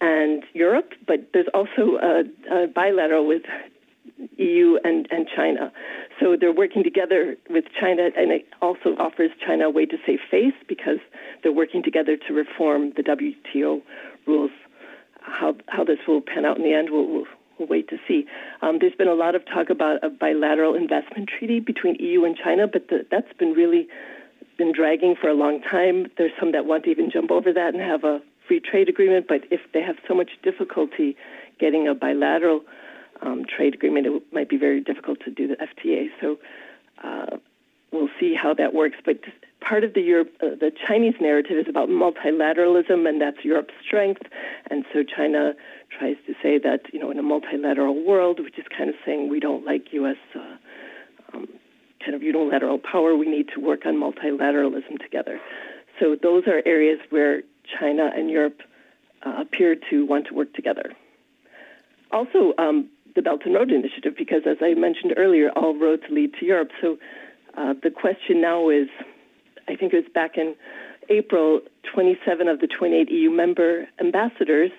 and 0.00 0.44
Europe, 0.54 0.92
but 1.06 1.28
there's 1.34 1.48
also 1.52 1.98
a, 2.02 2.22
a 2.50 2.66
bilateral 2.68 3.26
with 3.26 3.42
EU 4.36 4.78
and, 4.84 5.06
and 5.10 5.28
China. 5.34 5.72
So 6.18 6.36
they're 6.38 6.52
working 6.52 6.82
together 6.82 7.36
with 7.48 7.64
China, 7.78 8.10
and 8.16 8.30
it 8.30 8.46
also 8.60 8.96
offers 8.98 9.30
China 9.44 9.64
a 9.66 9.70
way 9.70 9.86
to 9.86 9.96
save 10.06 10.20
face 10.30 10.54
because 10.68 10.98
they're 11.42 11.52
working 11.52 11.82
together 11.82 12.16
to 12.16 12.34
reform 12.34 12.92
the 12.96 13.02
WTO 13.02 13.82
rules. 14.26 14.50
How 15.20 15.54
how 15.68 15.84
this 15.84 15.98
will 16.08 16.20
pan 16.20 16.44
out 16.44 16.56
in 16.56 16.64
the 16.64 16.72
end, 16.72 16.88
we'll, 16.90 17.06
we'll, 17.06 17.26
we'll 17.58 17.68
wait 17.68 17.88
to 17.88 17.98
see. 18.08 18.26
Um, 18.62 18.78
there's 18.80 18.94
been 18.94 19.08
a 19.08 19.14
lot 19.14 19.34
of 19.34 19.44
talk 19.44 19.68
about 19.68 20.02
a 20.02 20.08
bilateral 20.08 20.74
investment 20.74 21.28
treaty 21.28 21.60
between 21.60 21.96
EU 21.96 22.24
and 22.24 22.36
China, 22.36 22.66
but 22.66 22.88
the, 22.88 23.06
that's 23.10 23.32
been 23.38 23.52
really 23.52 23.86
been 24.56 24.72
dragging 24.72 25.14
for 25.18 25.28
a 25.28 25.34
long 25.34 25.60
time. 25.62 26.06
There's 26.18 26.32
some 26.38 26.52
that 26.52 26.66
want 26.66 26.84
to 26.84 26.90
even 26.90 27.10
jump 27.10 27.30
over 27.30 27.52
that 27.52 27.74
and 27.74 27.82
have 27.82 28.04
a 28.04 28.20
free 28.46 28.60
trade 28.60 28.88
agreement, 28.88 29.26
but 29.28 29.42
if 29.50 29.60
they 29.72 29.80
have 29.82 29.96
so 30.08 30.14
much 30.14 30.30
difficulty 30.42 31.16
getting 31.58 31.86
a 31.86 31.94
bilateral 31.94 32.62
um, 33.22 33.44
trade 33.44 33.74
agreement, 33.74 34.06
it 34.06 34.22
might 34.32 34.48
be 34.48 34.56
very 34.56 34.80
difficult 34.80 35.20
to 35.24 35.30
do 35.30 35.48
the 35.48 35.56
FTA. 35.56 36.08
So 36.20 36.38
uh, 37.02 37.36
we'll 37.92 38.08
see 38.18 38.34
how 38.34 38.54
that 38.54 38.74
works. 38.74 38.96
But 39.04 39.20
part 39.60 39.84
of 39.84 39.94
the 39.94 40.00
Europe, 40.00 40.32
uh, 40.42 40.50
the 40.58 40.72
Chinese 40.86 41.14
narrative 41.20 41.58
is 41.58 41.66
about 41.68 41.88
multilateralism, 41.88 43.08
and 43.08 43.20
that's 43.20 43.44
Europe's 43.44 43.74
strength. 43.84 44.22
And 44.70 44.84
so 44.92 45.02
China 45.02 45.54
tries 45.96 46.16
to 46.26 46.34
say 46.42 46.58
that 46.58 46.92
you 46.92 47.00
know 47.00 47.10
in 47.10 47.18
a 47.18 47.22
multilateral 47.22 48.04
world, 48.04 48.40
which 48.40 48.58
is 48.58 48.64
kind 48.76 48.88
of 48.88 48.96
saying 49.04 49.28
we 49.28 49.40
don't 49.40 49.64
like 49.64 49.92
U.S. 49.92 50.16
Uh, 50.34 50.56
um, 51.32 51.48
kind 52.04 52.14
of 52.14 52.22
unilateral 52.22 52.78
power. 52.78 53.16
We 53.16 53.26
need 53.26 53.48
to 53.54 53.60
work 53.60 53.86
on 53.86 53.96
multilateralism 53.96 55.00
together. 55.00 55.40
So 55.98 56.16
those 56.20 56.44
are 56.46 56.62
areas 56.64 56.98
where 57.10 57.42
China 57.78 58.10
and 58.14 58.30
Europe 58.30 58.62
uh, 59.24 59.42
appear 59.42 59.76
to 59.90 60.06
want 60.06 60.26
to 60.28 60.34
work 60.34 60.52
together. 60.54 60.92
Also, 62.10 62.54
um, 62.58 62.88
the 63.14 63.22
Belt 63.22 63.42
and 63.44 63.54
Road 63.54 63.70
Initiative, 63.70 64.14
because 64.16 64.42
as 64.46 64.58
I 64.60 64.74
mentioned 64.74 65.14
earlier, 65.16 65.50
all 65.50 65.76
roads 65.76 66.02
lead 66.10 66.34
to 66.40 66.46
Europe. 66.46 66.70
So 66.80 66.98
uh, 67.56 67.74
the 67.82 67.90
question 67.90 68.40
now 68.40 68.68
is 68.68 68.88
I 69.68 69.76
think 69.76 69.92
it 69.92 69.96
was 69.96 70.12
back 70.12 70.36
in 70.36 70.54
April, 71.08 71.60
27 71.92 72.48
of 72.48 72.60
the 72.60 72.66
28 72.66 73.10
EU 73.10 73.30
member 73.30 73.88
ambassadors 74.00 74.70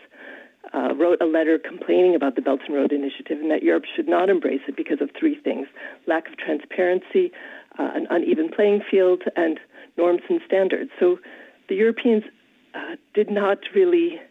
uh, 0.74 0.94
wrote 0.96 1.22
a 1.22 1.26
letter 1.26 1.60
complaining 1.60 2.16
about 2.16 2.36
the 2.36 2.42
Belt 2.42 2.62
and 2.66 2.76
Road 2.76 2.92
Initiative 2.92 3.40
and 3.40 3.52
that 3.52 3.64
Europe 3.64 3.84
should 3.96 4.08
not 4.08 4.30
embrace 4.30 4.62
it 4.68 4.78
because 4.78 5.02
of 5.02 5.10
three 5.20 5.38
things 5.40 5.68
lack 6.08 6.28
of 6.28 6.38
transparency, 6.38 7.32
uh, 7.78 7.92
an 7.94 8.08
uneven 8.10 8.50
playing 8.50 8.82
field, 8.90 9.24
and 9.36 9.60
norms 9.98 10.22
and 10.30 10.40
standards. 10.46 10.92
So 11.00 11.20
the 11.68 11.76
Europeans 11.76 12.24
uh, 12.74 12.96
did 13.14 13.30
not 13.30 13.60
really 13.76 14.22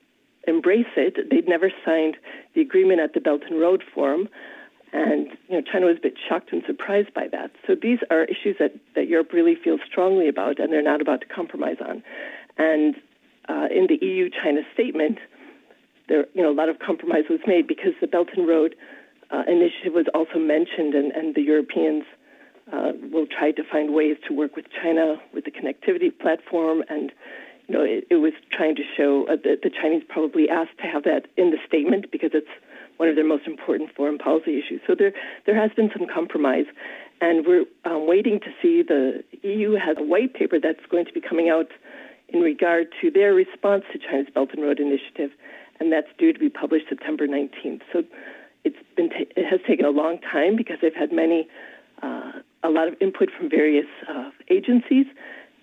embrace 0.46 0.86
it. 0.96 1.30
They'd 1.30 1.48
never 1.48 1.70
signed 1.84 2.16
the 2.54 2.60
agreement 2.60 3.00
at 3.00 3.14
the 3.14 3.20
Belt 3.20 3.42
and 3.48 3.60
Road 3.60 3.82
Forum. 3.94 4.28
And 4.92 5.28
you 5.48 5.56
know, 5.56 5.62
China 5.62 5.86
was 5.86 5.98
a 5.98 6.00
bit 6.00 6.14
shocked 6.28 6.52
and 6.52 6.62
surprised 6.66 7.14
by 7.14 7.28
that. 7.30 7.52
So 7.66 7.76
these 7.80 7.98
are 8.10 8.24
issues 8.24 8.56
that, 8.58 8.74
that 8.96 9.06
Europe 9.08 9.32
really 9.32 9.54
feels 9.54 9.80
strongly 9.88 10.28
about, 10.28 10.58
and 10.58 10.72
they're 10.72 10.82
not 10.82 11.00
about 11.00 11.20
to 11.20 11.26
compromise 11.26 11.76
on. 11.80 12.02
And 12.58 12.96
uh, 13.48 13.68
in 13.70 13.86
the 13.86 14.04
EU-China 14.04 14.62
statement, 14.74 15.18
there, 16.08 16.26
you 16.34 16.42
know, 16.42 16.50
a 16.50 16.58
lot 16.58 16.68
of 16.68 16.80
compromise 16.80 17.24
was 17.30 17.40
made 17.46 17.68
because 17.68 17.92
the 18.00 18.08
Belt 18.08 18.28
and 18.36 18.48
Road 18.48 18.74
uh, 19.30 19.44
initiative 19.46 19.94
was 19.94 20.06
also 20.12 20.38
mentioned, 20.38 20.94
and, 20.94 21.12
and 21.12 21.36
the 21.36 21.42
Europeans 21.42 22.04
uh, 22.72 22.92
will 23.12 23.26
try 23.26 23.52
to 23.52 23.62
find 23.70 23.94
ways 23.94 24.16
to 24.26 24.34
work 24.34 24.56
with 24.56 24.66
China 24.82 25.16
with 25.32 25.44
the 25.44 25.50
connectivity 25.50 26.10
platform 26.16 26.82
and 26.88 27.12
you 27.70 27.78
know, 27.78 27.84
it, 27.84 28.04
it 28.10 28.16
was 28.16 28.32
trying 28.50 28.74
to 28.74 28.82
show 28.96 29.26
uh, 29.30 29.36
that 29.44 29.62
the 29.62 29.70
Chinese 29.70 30.02
probably 30.08 30.50
asked 30.50 30.76
to 30.78 30.88
have 30.90 31.04
that 31.04 31.30
in 31.36 31.52
the 31.52 31.58
statement 31.68 32.10
because 32.10 32.30
it's 32.34 32.50
one 32.96 33.08
of 33.08 33.14
their 33.14 33.24
most 33.24 33.46
important 33.46 33.94
foreign 33.94 34.18
policy 34.18 34.58
issues. 34.58 34.80
So 34.88 34.96
there, 34.98 35.12
there 35.46 35.54
has 35.54 35.70
been 35.76 35.88
some 35.96 36.08
compromise, 36.12 36.66
and 37.20 37.46
we're 37.46 37.66
um, 37.84 38.08
waiting 38.08 38.40
to 38.40 38.50
see 38.60 38.82
the 38.82 39.22
EU 39.44 39.78
has 39.78 39.96
a 40.00 40.02
white 40.02 40.34
paper 40.34 40.58
that's 40.60 40.84
going 40.90 41.06
to 41.06 41.12
be 41.12 41.20
coming 41.20 41.48
out 41.48 41.68
in 42.30 42.40
regard 42.40 42.88
to 43.00 43.08
their 43.08 43.34
response 43.34 43.84
to 43.92 44.00
China's 44.00 44.26
Belt 44.34 44.50
and 44.52 44.64
Road 44.64 44.80
Initiative, 44.80 45.30
and 45.78 45.92
that's 45.92 46.10
due 46.18 46.32
to 46.32 46.40
be 46.40 46.50
published 46.50 46.86
September 46.88 47.28
19th. 47.28 47.82
So 47.92 48.02
it's 48.64 48.82
been 48.96 49.10
it 49.14 49.46
has 49.48 49.60
taken 49.64 49.86
a 49.86 49.90
long 49.90 50.18
time 50.18 50.56
because 50.56 50.78
they've 50.82 50.92
had 50.92 51.12
many 51.12 51.46
uh, 52.02 52.32
a 52.64 52.68
lot 52.68 52.88
of 52.88 52.94
input 53.00 53.30
from 53.30 53.48
various 53.48 53.86
uh, 54.10 54.30
agencies 54.50 55.06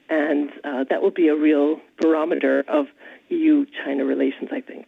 and 0.09 0.49
uh, 0.63 0.83
that 0.89 1.01
will 1.01 1.11
be 1.11 1.27
a 1.27 1.35
real 1.35 1.79
barometer 1.99 2.63
of 2.67 2.85
EU 3.29 3.65
China 3.83 4.05
relations, 4.05 4.49
I 4.51 4.61
think. 4.61 4.87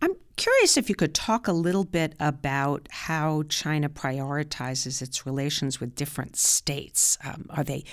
I'm 0.00 0.16
curious 0.36 0.76
if 0.76 0.88
you 0.88 0.94
could 0.94 1.14
talk 1.14 1.46
a 1.46 1.52
little 1.52 1.84
bit 1.84 2.14
about 2.18 2.88
how 2.90 3.44
China 3.44 3.88
prioritizes 3.88 5.00
its 5.00 5.26
relations 5.26 5.80
with 5.80 5.94
different 5.94 6.36
states. 6.36 7.18
Um, 7.24 7.46
are 7.50 7.64
they 7.64 7.84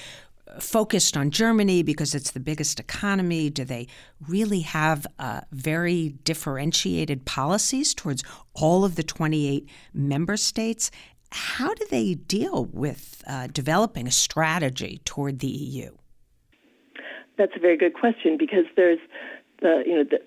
focused 0.59 1.15
on 1.15 1.29
Germany 1.29 1.83
because 1.83 2.15
it's 2.15 2.31
the 2.31 2.39
biggest 2.39 2.79
economy? 2.79 3.49
Do 3.49 3.63
they 3.63 3.87
really 4.27 4.61
have 4.61 5.05
uh, 5.19 5.41
very 5.51 6.09
differentiated 6.23 7.25
policies 7.25 7.93
towards 7.93 8.23
all 8.53 8.83
of 8.83 8.95
the 8.95 9.03
28 9.03 9.69
member 9.93 10.37
states? 10.37 10.89
How 11.31 11.73
do 11.73 11.85
they 11.89 12.15
deal 12.15 12.65
with 12.71 13.23
uh, 13.27 13.47
developing 13.47 14.07
a 14.07 14.11
strategy 14.11 15.01
toward 15.05 15.39
the 15.39 15.47
EU? 15.47 15.91
That's 17.37 17.53
a 17.55 17.59
very 17.59 17.77
good 17.77 17.93
question 17.93 18.37
because 18.37 18.65
there's 18.75 18.99
the 19.61 19.83
you 19.85 19.95
know 19.95 20.03
the, 20.03 20.19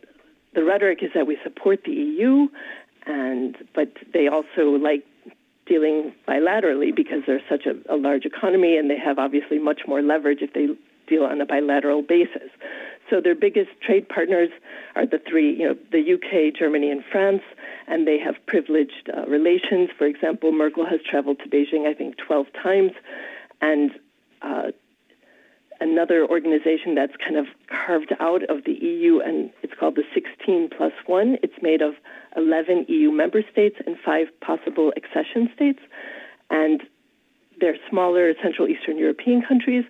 the 0.54 0.64
rhetoric 0.64 1.02
is 1.02 1.10
that 1.14 1.26
we 1.26 1.36
support 1.42 1.80
the 1.84 1.92
EU, 1.92 2.48
and 3.06 3.56
but 3.74 3.88
they 4.12 4.28
also 4.28 4.70
like 4.80 5.04
dealing 5.66 6.12
bilaterally 6.26 6.94
because 6.94 7.22
they're 7.26 7.42
such 7.48 7.66
a, 7.66 7.94
a 7.94 7.96
large 7.96 8.24
economy 8.24 8.76
and 8.76 8.90
they 8.90 8.98
have 8.98 9.18
obviously 9.18 9.58
much 9.58 9.82
more 9.86 10.02
leverage 10.02 10.38
if 10.40 10.52
they 10.54 10.66
deal 11.06 11.24
on 11.24 11.40
a 11.40 11.46
bilateral 11.46 12.02
basis. 12.02 12.50
So 13.10 13.20
their 13.20 13.34
biggest 13.34 13.70
trade 13.84 14.08
partners 14.08 14.48
are 14.94 15.06
the 15.06 15.18
three, 15.18 15.54
you 15.54 15.68
know, 15.68 15.76
the 15.90 16.14
UK, 16.14 16.54
Germany, 16.58 16.90
and 16.90 17.04
France, 17.10 17.42
and 17.86 18.06
they 18.06 18.18
have 18.18 18.34
privileged 18.46 19.10
uh, 19.14 19.26
relations. 19.26 19.90
For 19.96 20.06
example, 20.06 20.52
Merkel 20.52 20.86
has 20.86 21.00
traveled 21.08 21.38
to 21.40 21.48
Beijing, 21.48 21.86
I 21.86 21.94
think, 21.94 22.16
12 22.16 22.46
times, 22.62 22.92
and 23.60 23.90
uh, 24.40 24.70
another 25.82 26.24
organization 26.26 26.94
that's 26.94 27.14
kind 27.16 27.36
of 27.36 27.46
carved 27.66 28.12
out 28.20 28.44
of 28.44 28.64
the 28.64 28.72
EU, 28.72 29.20
and 29.20 29.50
it's 29.62 29.74
called 29.78 29.96
the 29.96 30.04
16 30.14 30.70
plus 30.76 30.92
one. 31.06 31.36
It's 31.42 31.60
made 31.60 31.82
of 31.82 31.94
11 32.36 32.86
EU 32.88 33.10
member 33.10 33.42
states 33.50 33.76
and 33.84 33.96
five 33.98 34.28
possible 34.40 34.92
accession 34.96 35.50
states, 35.54 35.80
and 36.50 36.82
they're 37.60 37.76
smaller 37.90 38.32
Central 38.42 38.68
Eastern 38.68 38.96
European 38.96 39.42
countries 39.42 39.84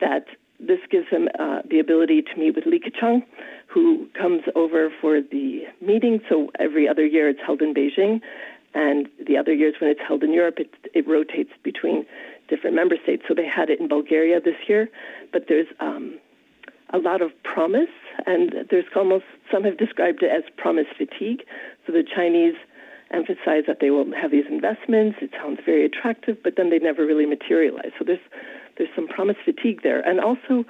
that 0.00 0.26
this 0.60 0.80
gives 0.90 1.06
them 1.10 1.28
uh, 1.38 1.62
the 1.68 1.78
ability 1.78 2.22
to 2.22 2.36
meet 2.36 2.54
with 2.56 2.66
Li 2.66 2.80
Keqiang, 2.80 3.22
who 3.68 4.08
comes 4.18 4.42
over 4.54 4.90
for 5.00 5.20
the 5.20 5.62
meeting. 5.80 6.20
So 6.28 6.50
every 6.58 6.88
other 6.88 7.06
year 7.06 7.28
it's 7.28 7.40
held 7.44 7.62
in 7.62 7.74
Beijing, 7.74 8.20
and 8.74 9.08
the 9.24 9.36
other 9.36 9.52
years 9.52 9.74
when 9.80 9.90
it's 9.90 10.00
held 10.06 10.22
in 10.22 10.32
Europe, 10.32 10.58
it, 10.58 10.70
it 10.94 11.06
rotates 11.06 11.52
between 11.62 12.06
different 12.48 12.74
member 12.74 12.96
states. 13.02 13.22
So 13.28 13.34
they 13.34 13.46
had 13.46 13.70
it 13.70 13.80
in 13.80 13.88
Bulgaria 13.88 14.40
this 14.40 14.56
year, 14.68 14.88
but 15.32 15.44
there's 15.48 15.68
um, 15.80 16.18
a 16.90 16.98
lot 16.98 17.22
of 17.22 17.30
promise, 17.44 17.94
and 18.26 18.66
there's 18.70 18.86
almost 18.96 19.24
some 19.52 19.64
have 19.64 19.78
described 19.78 20.22
it 20.22 20.30
as 20.30 20.42
promise 20.56 20.86
fatigue. 20.96 21.44
So 21.86 21.92
the 21.92 22.02
Chinese 22.02 22.54
emphasize 23.10 23.64
that 23.66 23.78
they 23.80 23.90
will 23.90 24.12
have 24.20 24.30
these 24.30 24.44
investments. 24.50 25.18
It 25.20 25.30
sounds 25.40 25.60
very 25.64 25.84
attractive, 25.84 26.36
but 26.42 26.54
then 26.56 26.70
they 26.70 26.78
never 26.78 27.06
really 27.06 27.26
materialize. 27.26 27.92
So 27.98 28.04
there's 28.04 28.18
there's 28.78 28.90
some 28.94 29.08
promise 29.08 29.36
fatigue 29.44 29.82
there, 29.82 30.00
and 30.00 30.20
also 30.20 30.64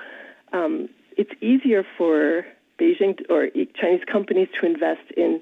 um, 0.53 0.89
it's 1.17 1.31
easier 1.41 1.85
for 1.97 2.45
Beijing 2.81 3.19
or 3.29 3.49
Chinese 3.75 4.05
companies 4.11 4.49
to 4.61 4.67
invest 4.67 5.11
in 5.17 5.41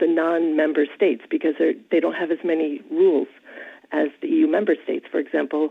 the 0.00 0.06
non-member 0.06 0.86
states 0.94 1.22
because 1.30 1.54
they 1.90 2.00
don't 2.00 2.14
have 2.14 2.30
as 2.30 2.38
many 2.44 2.80
rules 2.90 3.28
as 3.92 4.08
the 4.20 4.28
EU 4.28 4.46
member 4.46 4.74
states. 4.82 5.06
For 5.10 5.18
example, 5.18 5.70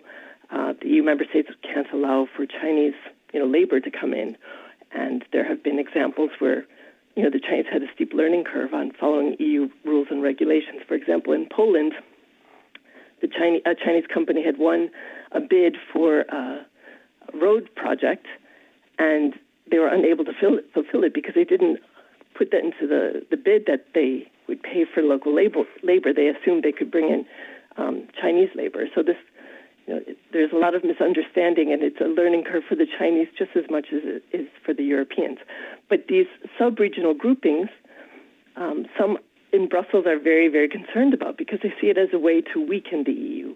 uh, 0.49 0.73
the 0.81 0.87
EU 0.89 1.03
member 1.03 1.25
states 1.29 1.49
can't 1.61 1.87
allow 1.91 2.27
for 2.35 2.45
Chinese, 2.45 2.93
you 3.33 3.39
know, 3.39 3.45
labor 3.45 3.79
to 3.79 3.91
come 3.91 4.13
in, 4.13 4.37
and 4.91 5.25
there 5.31 5.47
have 5.47 5.63
been 5.63 5.79
examples 5.79 6.31
where, 6.39 6.65
you 7.15 7.23
know, 7.23 7.29
the 7.29 7.39
Chinese 7.39 7.65
had 7.71 7.83
a 7.83 7.87
steep 7.93 8.13
learning 8.13 8.43
curve 8.43 8.73
on 8.73 8.91
following 8.99 9.35
EU 9.39 9.69
rules 9.83 10.07
and 10.09 10.23
regulations. 10.23 10.81
For 10.87 10.95
example, 10.95 11.33
in 11.33 11.47
Poland, 11.51 11.93
the 13.21 13.27
Chinese 13.27 13.61
a 13.65 13.75
Chinese 13.75 14.05
company 14.13 14.43
had 14.43 14.57
won 14.57 14.89
a 15.33 15.39
bid 15.39 15.77
for 15.91 16.21
a 16.21 16.65
road 17.33 17.69
project, 17.75 18.27
and 18.99 19.33
they 19.69 19.79
were 19.79 19.87
unable 19.87 20.25
to 20.25 20.33
fill 20.39 20.59
fulfill 20.73 21.03
it 21.03 21.13
because 21.13 21.33
they 21.35 21.43
didn't 21.43 21.79
put 22.37 22.51
that 22.51 22.63
into 22.63 22.87
the, 22.87 23.25
the 23.29 23.37
bid 23.37 23.65
that 23.67 23.85
they 23.93 24.29
would 24.47 24.61
pay 24.61 24.85
for 24.91 25.01
local 25.01 25.33
labor. 25.33 25.63
labor. 25.83 26.13
They 26.13 26.27
assumed 26.27 26.63
they 26.63 26.71
could 26.71 26.91
bring 26.91 27.09
in 27.09 27.25
um, 27.77 28.07
Chinese 28.19 28.49
labor. 28.55 28.85
So 28.93 29.03
this, 29.03 29.15
you 29.87 29.93
know, 29.93 30.01
it, 30.07 30.17
there's 30.31 30.51
a 30.51 30.57
lot 30.57 30.75
of 30.75 30.83
misunderstanding, 30.83 31.71
and 31.71 31.83
it's 31.83 32.01
a 32.01 32.05
learning 32.05 32.43
curve 32.43 32.63
for 32.67 32.75
the 32.75 32.87
Chinese 32.87 33.27
just 33.37 33.51
as 33.55 33.63
much 33.69 33.87
as 33.93 34.01
it 34.03 34.23
is 34.33 34.47
for 34.65 34.73
the 34.73 34.83
Europeans. 34.83 35.39
But 35.89 36.07
these 36.09 36.27
sub-regional 36.57 37.13
groupings, 37.13 37.69
um, 38.55 38.85
some 38.97 39.17
in 39.51 39.69
Brussels 39.69 40.05
are 40.07 40.19
very, 40.19 40.47
very 40.47 40.67
concerned 40.67 41.13
about 41.13 41.37
because 41.37 41.59
they 41.61 41.73
see 41.79 41.87
it 41.87 41.97
as 41.97 42.09
a 42.11 42.19
way 42.19 42.41
to 42.41 42.59
weaken 42.59 43.03
the 43.05 43.13
EU. 43.13 43.55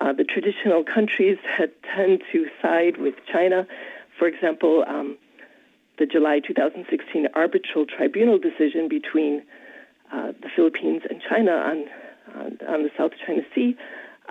Uh, 0.00 0.12
the 0.12 0.24
traditional 0.24 0.84
countries 0.84 1.38
had, 1.56 1.70
tend 1.94 2.22
to 2.32 2.46
side 2.60 2.96
with 2.96 3.14
China. 3.30 3.66
For 4.18 4.26
example, 4.26 4.84
um, 4.86 5.16
the 5.98 6.06
July 6.06 6.40
2016 6.40 7.28
arbitral 7.34 7.86
tribunal 7.86 8.38
decision 8.38 8.88
between 8.88 9.42
uh, 10.12 10.32
the 10.42 10.48
Philippines 10.54 11.02
and 11.08 11.20
China 11.28 11.52
on 11.52 11.84
on, 12.34 12.58
on 12.66 12.82
the 12.82 12.90
South 12.96 13.12
China 13.26 13.42
Sea 13.54 13.76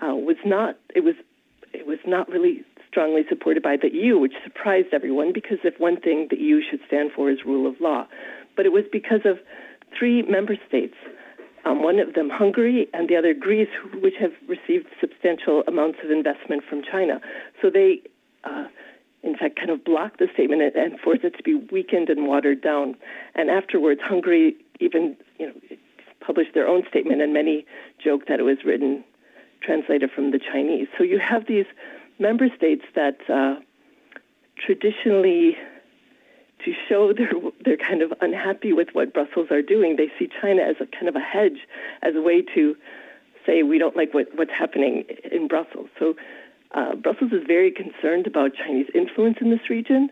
uh, 0.01 0.15
was 0.15 0.38
not 0.46 0.77
it 0.93 1.03
was 1.03 1.15
it 1.74 1.86
was 1.86 2.00
not 2.05 2.29
really 2.29 2.63
strongly 2.89 3.24
supported 3.27 3.63
by 3.63 3.75
the 3.77 3.91
EU, 3.91 4.20
which 4.20 4.34
surprised 4.43 4.89
everyone 4.93 5.34
because 5.34 5.58
if 5.63 5.79
one 5.79 6.00
thing 6.00 6.27
the 6.29 6.38
EU 6.38 6.62
should 6.62 6.79
stand 6.88 7.12
for 7.12 7.29
is 7.29 7.39
rule 7.46 7.67
of 7.67 7.79
law, 7.82 8.05
but 8.55 8.65
it 8.65 8.72
was 8.72 8.84
because 8.91 9.22
of 9.25 9.39
three 9.98 10.22
member 10.24 10.55
states. 10.67 10.96
Um, 11.65 11.82
one 11.82 12.00
of 12.00 12.13
them 12.13 12.29
Hungary 12.29 12.88
and 12.93 13.08
the 13.08 13.15
other 13.15 13.34
Greece, 13.34 13.70
which 14.01 14.15
have 14.20 14.34
received 14.48 14.88
substantial 15.00 15.63
amounts 15.67 16.00
of 16.03 16.12
investment 16.12 16.63
from 16.70 16.82
China. 16.84 17.22
So 17.62 17.70
they, 17.70 18.01
uh, 18.43 18.65
in 19.24 19.38
fact, 19.38 19.55
kind 19.55 19.70
of 19.70 19.84
blocked 19.86 20.20
the 20.20 20.27
statement 20.34 20.62
and, 20.62 20.75
and 20.75 21.00
forced 21.00 21.24
it 21.24 21.38
to 21.38 21.43
be 21.43 21.55
weakened 21.55 22.10
and 22.10 22.27
watered 22.27 22.62
down. 22.62 22.96
And 23.36 23.50
afterwards, 23.50 24.01
Hungary 24.03 24.55
even, 24.79 25.15
you 25.39 25.48
know, 25.48 25.53
published 26.20 26.53
their 26.53 26.67
own 26.67 26.84
statement, 26.89 27.22
and 27.22 27.34
many 27.34 27.65
joked 28.03 28.27
that 28.29 28.39
it 28.39 28.43
was 28.43 28.58
written 28.65 29.03
translated 29.62 30.12
from 30.12 30.32
the 30.32 30.39
Chinese. 30.39 30.88
So 30.98 31.03
you 31.03 31.20
have 31.20 31.48
these 31.48 31.65
member 32.20 32.48
states 32.55 32.84
that 32.96 33.17
uh, 33.29 33.55
traditionally, 34.58 35.58
to 36.65 36.74
show 36.88 37.13
they're 37.13 37.32
they're 37.63 37.77
kind 37.77 38.01
of 38.01 38.13
unhappy 38.22 38.74
with 38.74 38.89
what 38.93 39.13
Brussels 39.13 39.48
are 39.51 39.62
doing, 39.62 39.96
they 39.96 40.12
see 40.17 40.29
China 40.41 40.62
as 40.62 40.75
a 40.79 40.86
kind 40.86 41.08
of 41.08 41.15
a 41.15 41.20
hedge, 41.20 41.60
as 42.01 42.15
a 42.15 42.22
way 42.22 42.41
to 42.55 42.75
say 43.46 43.63
we 43.63 43.77
don't 43.77 43.96
like 43.96 44.13
what, 44.13 44.27
what's 44.36 44.51
happening 44.51 45.03
in 45.29 45.48
Brussels. 45.48 45.89
So 46.00 46.15
uh, 46.74 46.96
Brussels 46.96 47.32
is 47.32 47.43
very 47.46 47.72
concerned 47.72 48.27
about 48.27 48.51
Chinese 48.55 48.88
influence 48.96 49.38
in 49.41 49.50
this 49.50 49.70
region, 49.70 50.10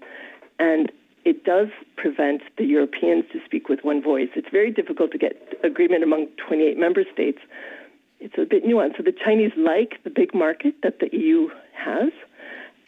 and 0.60 0.92
it 1.24 1.44
does 1.44 1.68
prevent 1.98 2.42
the 2.58 2.66
Europeans 2.66 3.26
to 3.32 3.40
speak 3.46 3.70
with 3.70 3.80
one 3.84 4.02
voice. 4.02 4.30
It's 4.36 4.50
very 4.52 4.72
difficult 4.72 5.12
to 5.12 5.18
get 5.18 5.54
agreement 5.64 6.04
among 6.04 6.28
28 6.48 6.78
member 6.78 7.04
states. 7.14 7.40
It's 8.20 8.36
a 8.38 8.46
bit 8.46 8.66
nuanced. 8.66 8.98
So 8.98 9.04
the 9.04 9.14
Chinese 9.14 9.52
like 9.56 10.04
the 10.04 10.10
big 10.10 10.34
market 10.34 10.76
that 10.84 11.00
the 11.00 11.10
EU 11.16 11.50
has, 11.74 12.12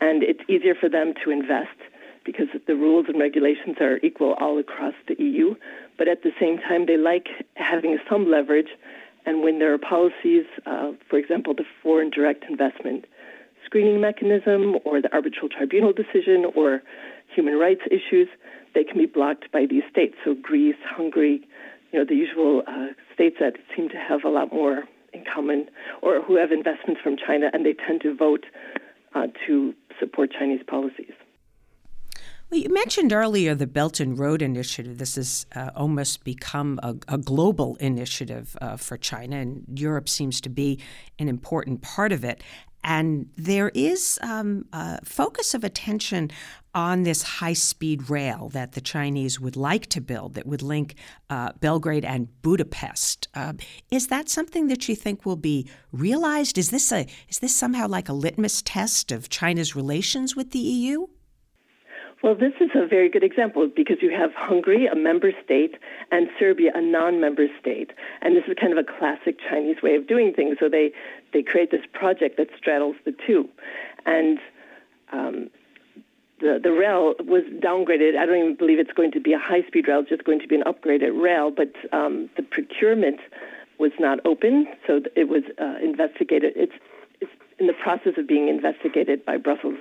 and 0.02 0.24
it's 0.24 0.42
easier 0.50 0.76
for 0.76 0.90
them 0.90 1.14
to 1.24 1.32
invest 1.32 1.78
because 2.26 2.48
the 2.68 2.76
rules 2.76 3.06
and 3.08 3.20
regulations 3.20 3.78
are 3.80 3.98
equal 4.04 4.34
all 4.40 4.58
across 4.60 4.94
the 5.08 5.16
EU. 5.22 5.56
But 5.98 6.08
at 6.08 6.24
the 6.24 6.32
same 6.40 6.58
time, 6.58 6.86
they 6.86 6.98
like 6.98 7.28
having 7.56 7.98
some 8.10 8.30
leverage. 8.30 8.70
And 9.26 9.42
when 9.42 9.60
there 9.60 9.74
are 9.74 9.78
policies, 9.78 10.46
uh, 10.66 10.92
for 11.10 11.18
example, 11.18 11.54
the 11.54 11.66
foreign 11.82 12.10
direct 12.10 12.46
investment 12.50 13.06
screening 13.66 14.02
mechanism 14.02 14.76
or 14.86 15.02
the 15.02 15.12
arbitral 15.14 15.50
tribunal 15.50 15.94
decision 15.94 16.46
or 16.56 16.82
human 17.34 17.56
rights 17.56 17.82
issues, 17.88 18.28
they 18.76 18.84
can 18.84 18.98
be 18.98 19.06
blocked 19.06 19.52
by 19.52 19.66
these 19.70 19.84
states. 19.90 20.16
So 20.24 20.36
Greece, 20.40 20.76
Hungary, 20.86 21.42
you 21.92 22.00
know, 22.00 22.06
the 22.06 22.16
usual 22.16 22.64
uh, 22.68 22.88
states 23.14 23.38
that 23.40 23.54
seem 23.76 23.90
to 23.90 23.98
have 23.98 24.24
a 24.24 24.30
lot 24.30 24.52
more 24.52 24.84
in 25.14 25.24
common 25.32 25.70
or 26.02 26.22
who 26.22 26.36
have 26.38 26.52
investments 26.52 27.02
from 27.02 27.16
China, 27.18 27.50
and 27.54 27.66
they 27.66 27.74
tend 27.74 28.02
to 28.02 28.16
vote 28.16 28.46
uh, 29.16 29.28
to 29.48 29.74
support 30.00 30.32
Chinese 30.38 30.62
policies. 30.68 31.14
Well, 32.54 32.62
you 32.62 32.70
mentioned 32.70 33.12
earlier 33.12 33.56
the 33.56 33.66
Belt 33.66 34.00
and 34.00 34.16
Road 34.16 34.44
Initiative. 34.44 35.00
This 35.00 35.16
has 35.16 35.48
uh, 35.56 35.72
almost 35.76 36.24
become 36.24 36.80
a, 36.84 36.96
a 37.08 37.18
global 37.18 37.78
initiative 37.78 38.56
uh, 38.62 38.78
for 38.78 38.96
China, 38.96 39.38
and 39.38 39.66
Europe 39.74 40.08
seems 40.08 40.40
to 40.42 40.50
be 40.50 40.80
an 41.18 41.30
important 41.30 41.82
part 41.82 42.12
of 42.12 42.24
it. 42.24 42.44
And 42.84 43.28
there 43.36 43.72
is 43.74 44.20
um, 44.22 44.68
a 44.72 45.04
focus 45.04 45.56
of 45.56 45.64
attention 45.64 46.30
on 46.76 47.02
this 47.02 47.24
high 47.24 47.54
speed 47.54 48.12
rail 48.12 48.50
that 48.50 48.74
the 48.74 48.82
Chinese 48.82 49.40
would 49.40 49.56
like 49.56 49.88
to 49.88 50.00
build 50.00 50.36
that 50.36 50.46
would 50.46 50.62
link 50.62 50.94
uh, 51.32 51.54
Belgrade 51.60 52.06
and 52.06 52.28
Budapest. 52.44 53.30
Uh, 53.34 53.54
is 53.90 54.10
that 54.10 54.30
something 54.30 54.68
that 54.68 54.88
you 54.88 54.96
think 54.96 55.26
will 55.26 55.38
be 55.38 55.68
realized? 55.92 56.60
Is 56.60 56.70
this, 56.70 56.92
a, 56.92 57.08
is 57.28 57.40
this 57.40 57.56
somehow 57.56 57.88
like 57.88 58.10
a 58.10 58.14
litmus 58.14 58.62
test 58.62 59.12
of 59.12 59.30
China's 59.30 59.76
relations 59.76 60.36
with 60.36 60.52
the 60.52 60.60
EU? 60.60 61.08
Well, 62.24 62.36
this 62.36 62.54
is 62.62 62.70
a 62.74 62.88
very 62.88 63.10
good 63.10 63.26
example 63.26 63.68
because 63.68 63.98
you 64.02 64.10
have 64.12 64.34
Hungary, 64.34 64.88
a 64.88 64.96
member 64.96 65.34
state, 65.44 65.76
and 66.10 66.30
Serbia, 66.40 66.72
a 66.74 66.80
non-member 66.80 67.48
state. 67.60 67.92
And 68.22 68.34
this 68.34 68.46
is 68.48 68.56
kind 68.58 68.72
of 68.72 68.80
a 68.80 68.86
classic 68.98 69.38
Chinese 69.50 69.82
way 69.84 69.96
of 69.96 70.08
doing 70.08 70.34
things. 70.34 70.56
So 70.58 70.70
they, 70.70 70.94
they 71.34 71.44
create 71.44 71.70
this 71.70 71.86
project 71.92 72.38
that 72.38 72.48
straddles 72.58 72.96
the 73.04 73.14
two. 73.28 73.50
And 74.06 74.40
um, 75.12 75.50
the, 76.40 76.62
the 76.64 76.72
rail 76.72 77.14
was 77.20 77.44
downgraded. 77.60 78.18
I 78.18 78.26
don't 78.26 78.38
even 78.38 78.56
believe 78.56 78.80
it's 78.80 78.94
going 78.94 79.12
to 79.12 79.20
be 79.20 79.34
a 79.34 79.40
high-speed 79.40 79.90
rail, 79.90 80.00
it's 80.00 80.10
just 80.10 80.24
going 80.24 80.40
to 80.40 80.48
be 80.48 80.56
an 80.56 80.64
upgraded 80.64 81.22
rail. 81.22 81.52
But 81.52 81.74
um, 81.92 82.30
the 82.38 82.44
procurement 82.44 83.20
was 83.80 83.92
not 84.00 84.26
open, 84.26 84.68
so 84.88 85.02
it 85.18 85.28
was 85.28 85.44
uh, 85.60 85.76
investigated. 85.84 86.54
It's, 86.56 86.74
it's 87.20 87.32
in 87.60 87.68
the 87.68 87.74
process 87.74 88.14
of 88.18 88.28
being 88.28 88.48
investigated 88.48 89.26
by 89.26 89.36
Brussels 89.36 89.76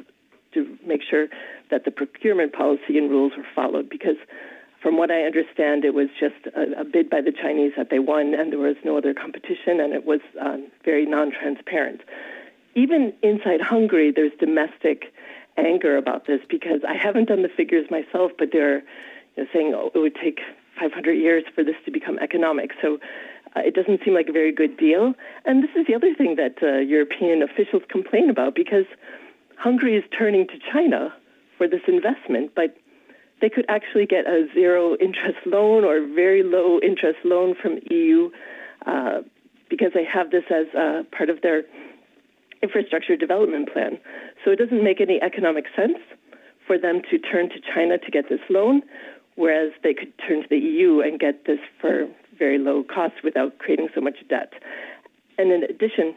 to 0.55 0.79
make 0.87 1.01
sure 1.03 1.29
that 1.71 1.85
the 1.85 1.91
procurement 1.91 2.53
policy 2.53 2.99
and 2.99 3.11
rules 3.11 3.33
were 3.37 3.47
followed 3.55 3.89
because 3.89 4.17
from 4.83 4.97
what 4.97 5.11
I 5.11 5.23
understand, 5.23 5.85
it 5.85 5.95
was 5.95 6.09
just 6.19 6.35
a, 6.57 6.81
a, 6.81 6.85
bid 6.85 7.09
by 7.09 7.21
the 7.21 7.31
Chinese 7.31 7.73
that 7.77 7.89
they 7.89 8.01
won, 8.01 8.35
and 8.35 8.51
there 8.51 8.59
was 8.59 8.75
no 8.85 8.99
other 8.99 9.15
competition, 9.15 9.79
and 9.79 9.93
it 9.93 10.05
was 10.05 10.21
um, 10.41 10.67
very 10.85 11.07
non-transparent. 11.07 12.01
Even 12.75 13.13
inside 13.23 13.61
Hungary, 13.61 14.11
there's 14.11 14.33
domestic 14.41 15.13
anger 15.57 15.97
about 15.97 16.27
this 16.27 16.41
because 16.49 16.81
I 16.87 16.95
haven't 16.95 17.29
done 17.29 17.43
the 17.43 17.49
figures 17.49 17.91
myself, 17.91 18.33
but 18.37 18.49
they're 18.53 18.79
you 19.37 19.45
know, 19.45 19.47
saying 19.53 19.73
oh, 19.75 19.91
it 19.95 19.99
would 19.99 20.17
take 20.17 20.41
500 20.81 21.13
years 21.13 21.45
for 21.55 21.63
this 21.63 21.77
to 21.85 21.91
become 21.91 22.19
economic. 22.19 22.71
So 22.81 22.99
uh, 23.55 23.61
it 23.61 23.75
doesn't 23.75 24.01
seem 24.05 24.15
like 24.15 24.29
a 24.29 24.33
very 24.33 24.53
good 24.53 24.77
deal. 24.77 25.15
And 25.45 25.63
this 25.63 25.71
is 25.77 25.87
the 25.87 25.95
other 25.95 26.15
thing 26.15 26.37
that 26.37 26.63
uh, 26.63 26.79
European 26.79 27.43
officials 27.43 27.83
complain 27.89 28.31
about 28.31 28.55
because 28.55 28.87
Hungary 29.63 29.97
is 29.97 30.03
turning 30.19 30.49
to 30.49 30.55
China 30.73 31.15
for 31.57 31.69
this 31.69 31.83
investment, 31.87 32.51
but 32.57 32.77
they 33.41 33.49
could 33.49 33.65
actually 33.69 34.07
get 34.07 34.27
a 34.27 34.49
zero 34.53 34.97
interest 34.97 35.39
loan 35.47 35.85
or 35.85 36.05
very 36.05 36.43
low 36.43 36.81
interest 36.81 37.21
loan 37.25 37.55
from 37.55 37.79
EU 37.89 38.29
uh, 38.87 39.21
because 39.71 39.93
they 39.95 40.05
have 40.05 40.33
this 40.33 40.43
as 40.51 40.67
uh, 40.75 41.05
part 41.17 41.31
of 41.31 41.43
their 41.43 41.63
infrastructure 42.61 43.17
development 43.17 43.73
plan. 43.73 44.01
So 44.45 44.51
it 44.51 44.59
doesn't 44.59 44.83
make 44.83 45.01
any 45.01 45.23
economic 45.23 45.67
sense 45.77 45.99
for 46.67 46.77
them 46.77 47.01
to 47.11 47.19
turn 47.19 47.49
to 47.51 47.61
China 47.73 47.99
to 47.99 48.11
get 48.11 48.29
this 48.29 48.41
loan, 48.51 48.83
whereas 49.37 49.71
they 49.85 49.95
could 49.95 50.13
turn 50.27 50.43
to 50.43 50.49
the 50.49 50.59
EU 50.59 51.01
and 51.01 51.21
get 51.21 51.47
this 51.47 51.61
for 51.81 52.09
very 52.37 52.59
low 52.59 52.83
cost 52.83 53.23
without 53.23 53.59
creating 53.59 53.91
so 53.95 54.01
much 54.01 54.17
debt. 54.29 54.53
And 55.39 55.53
in 55.53 55.63
addition, 55.63 56.17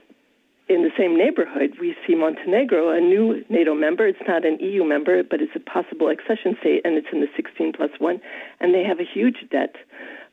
in 0.67 0.82
the 0.82 0.89
same 0.97 1.15
neighborhood, 1.15 1.75
we 1.80 1.95
see 2.06 2.15
Montenegro, 2.15 2.89
a 2.89 2.99
new 2.99 3.43
NATO 3.49 3.75
member. 3.75 4.08
It's 4.08 4.25
not 4.28 4.45
an 4.45 4.58
EU 4.60 4.84
member, 4.84 5.21
but 5.23 5.41
it's 5.41 5.56
a 5.56 5.60
possible 5.60 6.10
accession 6.10 6.58
state, 6.60 6.82
and 6.84 6.95
it's 6.95 7.08
in 7.13 7.21
the 7.21 7.28
16 7.36 7.73
plus 7.73 7.91
one. 7.99 8.19
And 8.60 8.73
they 8.73 8.84
have 8.84 8.99
a 8.99 9.06
huge 9.06 9.45
debt 9.51 9.75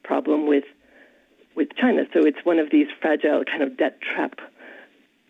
problem 0.02 0.46
with 0.46 0.64
with 1.54 1.68
China. 1.78 2.04
So 2.14 2.20
it's 2.24 2.44
one 2.44 2.58
of 2.58 2.70
these 2.70 2.86
fragile 3.00 3.44
kind 3.44 3.62
of 3.62 3.76
debt 3.76 3.98
trap 4.00 4.40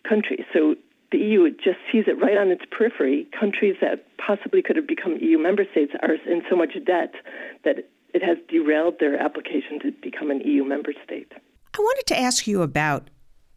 countries. 0.09 0.45
So 0.53 0.77
the 1.11 1.19
EU 1.19 1.51
just 1.51 1.79
sees 1.91 2.05
it 2.07 2.21
right 2.21 2.37
on 2.37 2.49
its 2.49 2.63
periphery. 2.71 3.27
Countries 3.39 3.77
that 3.81 4.07
possibly 4.19 4.63
could 4.63 4.77
have 4.77 4.87
become 4.87 5.17
EU 5.21 5.37
member 5.37 5.65
states 5.73 5.93
are 6.01 6.15
in 6.15 6.43
so 6.49 6.55
much 6.55 6.75
debt 6.87 7.15
that 7.65 7.91
it 8.15 8.23
has 8.23 8.39
derailed 8.49 9.01
their 9.01 9.21
application 9.21 9.81
to 9.81 9.91
become 10.01 10.31
an 10.31 10.41
EU 10.43 10.65
member 10.65 10.93
state. 11.05 11.33
I 11.75 11.79
wanted 11.81 12.07
to 12.09 12.19
ask 12.19 12.47
you 12.47 12.63
about 12.63 13.09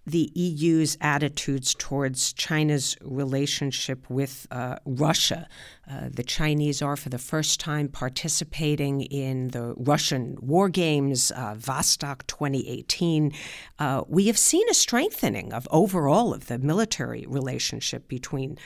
the 0.06 0.32
EU's 0.36 0.98
attitudes 1.02 1.74
towards 1.74 2.34
China's 2.34 2.96
relationship 3.02 4.10
with 4.10 4.48
uh, 4.52 4.78
Russia. 4.86 5.48
Uh, 5.89 6.10
the 6.12 6.24
Chinese 6.24 6.82
are, 6.82 6.96
for 6.96 7.10
the 7.10 7.18
first 7.18 7.60
time, 7.60 7.88
participating 7.88 9.02
in 9.02 9.50
the 9.50 9.74
Russian 9.78 10.38
war 10.41 10.70
games, 10.70 11.32
uh, 11.32 11.56
Vostok 11.56 12.26
2018. 12.28 13.32
Uh, 13.80 14.04
we 14.08 14.28
have 14.28 14.38
seen 14.38 14.68
a 14.70 14.74
strengthening 14.74 15.52
of 15.54 15.68
overall 15.72 16.34
of 16.34 16.48
the 16.48 16.60
military 16.60 17.26
relationship 17.28 18.08
between 18.08 18.58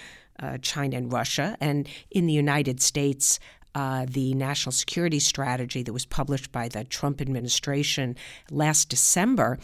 uh, 0.42 0.58
China 0.62 0.98
and 0.98 1.12
Russia. 1.12 1.58
And 1.60 1.88
in 2.12 2.26
the 2.26 2.34
United 2.34 2.82
States, 2.82 3.40
uh, 3.76 4.06
the 4.10 4.34
national 4.34 4.72
security 4.72 5.20
strategy 5.20 5.84
that 5.84 5.94
was 5.94 6.06
published 6.06 6.52
by 6.52 6.68
the 6.68 6.84
Trump 6.84 7.22
administration 7.22 8.16
last 8.50 8.90
December 8.90 9.60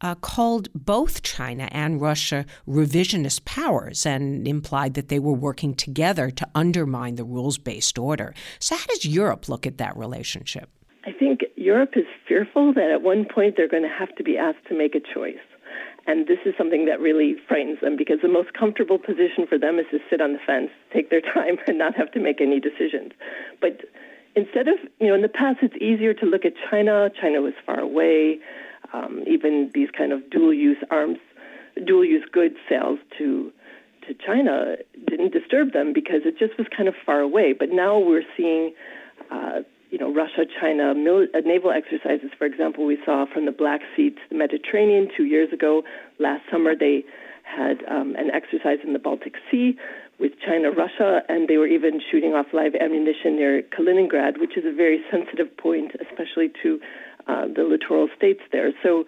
uh, 0.00 0.14
called 0.16 0.68
both 0.74 1.22
China 1.22 1.68
and 1.72 2.00
Russia 2.00 2.46
revisionist 2.66 3.44
powers 3.44 4.06
and 4.06 4.46
implied 4.46 4.94
that 4.94 5.08
they 5.08 5.18
were 5.18 5.32
working 5.32 5.74
together 5.74 6.30
to 6.30 6.48
undermine 6.54 7.16
the 7.16 7.24
rules 7.24 7.58
based 7.58 7.98
order. 7.98 8.34
So, 8.58 8.76
how 8.76 8.86
does 8.86 9.04
Europe 9.04 9.48
look 9.48 9.66
at 9.66 9.78
that 9.78 9.96
relationship? 9.96 10.70
I 11.04 11.12
think 11.12 11.40
Europe 11.56 11.92
is 11.96 12.04
fearful 12.28 12.72
that 12.74 12.90
at 12.90 13.02
one 13.02 13.24
point 13.24 13.54
they're 13.56 13.68
going 13.68 13.82
to 13.82 13.88
have 13.88 14.14
to 14.16 14.24
be 14.24 14.36
asked 14.36 14.66
to 14.68 14.76
make 14.76 14.94
a 14.94 15.00
choice. 15.00 15.36
And 16.06 16.26
this 16.26 16.38
is 16.44 16.54
something 16.56 16.86
that 16.86 17.00
really 17.00 17.36
frightens 17.46 17.80
them 17.80 17.96
because 17.96 18.18
the 18.22 18.28
most 18.28 18.52
comfortable 18.54 18.98
position 18.98 19.46
for 19.48 19.58
them 19.58 19.78
is 19.78 19.86
to 19.90 19.98
sit 20.08 20.20
on 20.20 20.32
the 20.32 20.38
fence, 20.46 20.70
take 20.92 21.10
their 21.10 21.20
time, 21.34 21.58
and 21.66 21.78
not 21.78 21.94
have 21.96 22.10
to 22.12 22.20
make 22.20 22.40
any 22.40 22.60
decisions. 22.60 23.12
But 23.60 23.82
instead 24.34 24.68
of, 24.68 24.76
you 24.98 25.08
know, 25.08 25.14
in 25.14 25.22
the 25.22 25.28
past 25.28 25.58
it's 25.62 25.76
easier 25.76 26.14
to 26.14 26.26
look 26.26 26.44
at 26.44 26.54
China. 26.70 27.10
China 27.20 27.40
was 27.42 27.54
far 27.66 27.80
away. 27.80 28.38
Um, 28.92 29.22
even 29.26 29.70
these 29.74 29.90
kind 29.90 30.12
of 30.12 30.28
dual-use 30.30 30.78
arms, 30.90 31.18
dual-use 31.84 32.24
goods 32.32 32.56
sales 32.68 32.98
to 33.18 33.52
to 34.06 34.14
China 34.14 34.76
didn't 35.06 35.32
disturb 35.32 35.72
them 35.72 35.92
because 35.92 36.22
it 36.24 36.38
just 36.38 36.56
was 36.58 36.66
kind 36.74 36.88
of 36.88 36.94
far 37.04 37.20
away. 37.20 37.52
But 37.52 37.70
now 37.70 37.98
we're 37.98 38.24
seeing, 38.34 38.72
uh, 39.30 39.60
you 39.90 39.98
know, 39.98 40.12
Russia, 40.12 40.46
China 40.60 40.94
mil- 40.94 41.28
uh, 41.34 41.40
naval 41.44 41.70
exercises. 41.70 42.30
For 42.38 42.46
example, 42.46 42.86
we 42.86 42.98
saw 43.04 43.26
from 43.26 43.44
the 43.44 43.52
Black 43.52 43.82
Sea 43.94 44.10
to 44.10 44.20
the 44.30 44.36
Mediterranean 44.36 45.08
two 45.14 45.24
years 45.24 45.52
ago. 45.52 45.82
Last 46.18 46.42
summer, 46.50 46.74
they 46.74 47.04
had 47.42 47.82
um, 47.88 48.14
an 48.16 48.30
exercise 48.30 48.78
in 48.84 48.92
the 48.92 48.98
Baltic 48.98 49.34
Sea 49.50 49.76
with 50.18 50.32
China, 50.44 50.70
Russia, 50.70 51.22
and 51.28 51.48
they 51.48 51.56
were 51.56 51.66
even 51.66 52.00
shooting 52.10 52.34
off 52.34 52.46
live 52.52 52.74
ammunition 52.74 53.36
near 53.36 53.62
Kaliningrad, 53.62 54.38
which 54.38 54.56
is 54.56 54.64
a 54.64 54.72
very 54.72 55.02
sensitive 55.10 55.56
point, 55.56 55.92
especially 56.00 56.50
to 56.62 56.80
uh, 57.26 57.46
the 57.46 57.64
littoral 57.64 58.08
states 58.16 58.40
there. 58.52 58.72
So 58.82 59.04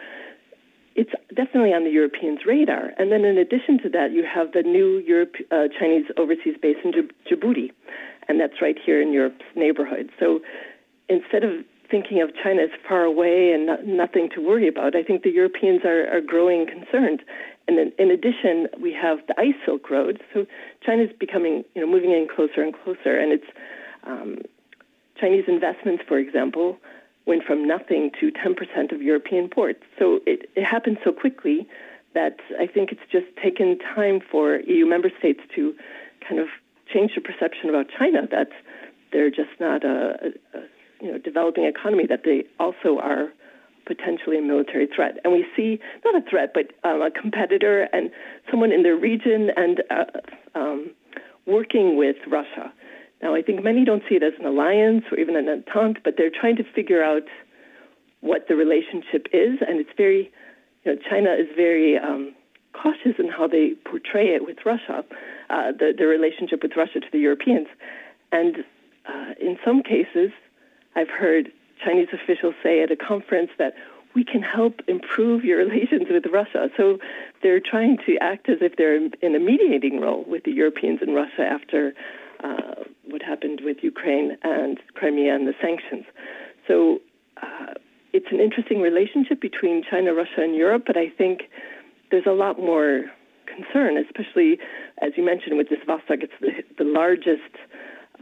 it's 0.95 1.13
definitely 1.35 1.73
on 1.73 1.85
the 1.85 1.91
Europeans' 1.91 2.41
radar. 2.47 2.91
And 2.99 3.11
then 3.11 3.25
in 3.25 3.39
addition 3.39 3.79
to 3.83 3.89
that, 3.91 4.13
you 4.13 4.25
have 4.25 4.53
the 4.53 4.63
new 4.63 4.99
Europe, 4.99 5.35
uh, 5.51 5.69
Chinese 5.79 6.07
overseas 6.17 6.57
base 6.61 6.77
in 6.85 6.93
Djibouti, 6.93 7.73
and 8.29 8.41
that's 8.41 8.61
right 8.61 8.77
here 8.85 9.01
in 9.01 9.13
Europe's 9.13 9.45
neighborhood. 9.57 10.11
So 10.21 10.41
instead 11.09 11.45
of 11.45 11.65
thinking 11.91 12.23
of 12.23 12.31
China 12.43 12.63
as 12.63 12.71
far 12.89 13.05
away 13.05 13.53
and 13.53 13.67
not, 13.67 13.87
nothing 13.87 14.29
to 14.35 14.41
worry 14.41 14.69
about, 14.69 14.97
I 14.97 15.03
think 15.03 15.23
the 15.23 15.31
Europeans 15.31 15.83
are, 15.85 16.09
are 16.15 16.21
growing 16.21 16.67
concerned. 16.67 17.23
And 17.69 17.79
then 17.79 17.93
in 17.99 18.11
addition, 18.11 18.69
we 18.81 18.93
have 18.93 19.19
the 19.29 19.39
Ice 19.39 19.55
Silk 19.65 19.89
Road. 19.91 20.21
So 20.35 20.47
China 20.85 21.05
is 21.05 21.11
becoming, 21.19 21.65
you 21.75 21.81
know, 21.81 21.87
moving 21.87 22.11
in 22.11 22.29
closer 22.35 22.63
and 22.63 22.75
closer, 22.75 23.19
and 23.19 23.33
it's 23.33 23.47
um, 24.05 24.39
Chinese 25.21 25.45
investments, 25.47 26.03
for 26.09 26.19
example, 26.19 26.79
went 27.27 27.45
from 27.45 27.67
nothing 27.67 28.11
to 28.21 28.33
10% 28.33 28.93
of 28.93 29.01
European 29.01 29.49
ports. 29.49 29.83
So 29.99 30.21
it, 30.27 30.51
it 30.57 30.65
happened 30.65 30.99
so 31.05 31.13
quickly 31.13 31.69
that 32.15 32.39
I 32.61 32.67
think 32.67 32.93
it's 32.93 33.01
just 33.11 33.27
taken 33.43 33.79
time 33.95 34.21
for 34.31 34.57
EU 34.61 34.87
member 34.87 35.11
states 35.19 35.41
to 35.55 35.75
kind 36.27 36.41
of 36.41 36.49
change 36.93 37.13
their 37.15 37.23
perception 37.23 37.69
about 37.69 37.87
China 37.97 38.27
that 38.31 38.49
they're 39.13 39.31
just 39.31 39.51
not 39.61 39.85
a, 39.85 39.89
a, 40.55 40.59
a 40.59 40.63
you 41.01 41.13
know 41.13 41.19
developing 41.19 41.65
economy, 41.65 42.07
that 42.07 42.23
they 42.25 42.45
also 42.59 42.99
are 42.99 43.29
potentially 43.87 44.39
a 44.39 44.43
military 44.43 44.87
threat. 44.87 45.19
And 45.25 45.33
we 45.33 45.45
see 45.57 45.81
not 46.05 46.15
a 46.15 46.29
threat, 46.29 46.53
but 46.55 46.73
um, 46.89 47.03
a 47.03 47.11
competitor 47.11 47.89
and 47.93 48.11
someone 48.51 48.73
in 48.73 48.83
their 48.83 48.97
region 48.97 49.51
and 49.57 49.83
uh, 49.91 50.05
um, 50.55 50.91
working 51.47 51.97
with 51.97 52.17
Russia. 52.29 52.73
Now, 53.23 53.35
I 53.37 53.43
think 53.43 53.63
many 53.63 53.85
don't 53.85 54.03
see 54.09 54.17
it 54.17 54.23
as 54.23 54.33
an 54.39 54.47
alliance 54.47 55.05
or 55.13 55.19
even 55.19 55.37
an 55.37 55.49
entente, 55.49 56.01
but 56.03 56.15
they're 56.19 56.31
trying 56.31 56.57
to 56.57 56.65
figure 56.65 57.03
out 57.03 57.23
what 58.21 58.49
the 58.49 58.57
relationship 58.57 59.27
is, 59.33 59.59
and 59.67 59.81
it's 59.81 59.91
very, 59.97 60.31
you 60.85 60.93
know, 60.93 60.99
China 61.09 61.33
is 61.33 61.47
very 61.57 61.97
um, 61.97 62.35
cautious 62.73 63.15
in 63.19 63.29
how 63.29 63.47
they 63.47 63.75
portray 63.85 64.35
it 64.35 64.45
with 64.45 64.59
Russia, 64.65 65.05
uh, 65.51 65.73
the, 65.73 65.93
the 65.97 66.07
relationship 66.07 66.63
with 66.63 66.73
Russia 66.77 67.01
to 67.01 67.07
the 67.13 67.19
Europeans. 67.19 67.69
And 68.33 68.65
uh, 69.07 69.35
in 69.41 69.59
some 69.65 69.83
cases, 69.83 70.31
I've 70.97 71.11
heard 71.11 71.53
Chinese 71.85 72.09
officials 72.13 72.55
say 72.63 72.83
at 72.83 72.91
a 72.91 72.97
conference 72.97 73.51
that 73.59 73.75
we 74.15 74.25
can 74.25 74.43
help 74.43 74.81
improve 74.89 75.45
your 75.45 75.59
relations 75.65 76.07
with 76.11 76.25
Russia. 76.33 76.71
So 76.77 76.99
they're 77.43 77.61
trying 77.61 77.99
to 78.07 78.17
act 78.21 78.49
as 78.49 78.59
if 78.61 78.77
they're 78.77 78.97
in 78.97 79.35
a 79.35 79.41
mediating 79.41 80.01
role 80.01 80.25
with 80.27 80.45
the 80.45 80.53
Europeans 80.53 81.01
and 81.03 81.15
Russia 81.15 81.43
after 81.43 81.95
uh, 82.43 82.85
what 83.05 83.23
happened 83.23 83.61
with 83.65 83.79
Ukraine 83.83 84.37
and 84.43 84.79
Crimea 84.95 85.35
and 85.35 85.47
the 85.47 85.55
sanctions. 85.61 86.05
So 86.67 86.99
uh, 87.43 87.75
it's 88.13 88.27
an 88.31 88.41
interesting 88.41 88.81
relationship 88.81 89.41
between 89.41 89.83
China, 89.89 90.15
Russia, 90.15 90.41
and 90.41 90.55
Europe, 90.55 90.85
but 90.87 90.97
I 90.97 91.09
think 91.09 91.43
there's 92.11 92.27
a 92.27 92.33
lot 92.33 92.59
more 92.59 93.05
concern, 93.47 93.97
especially 93.99 94.59
as 95.01 95.13
you 95.17 95.25
mentioned 95.25 95.57
with 95.57 95.69
this 95.69 95.81
Vostok. 95.87 96.23
It's 96.23 96.33
the, 96.41 96.63
the 96.79 96.85
largest 96.85 97.53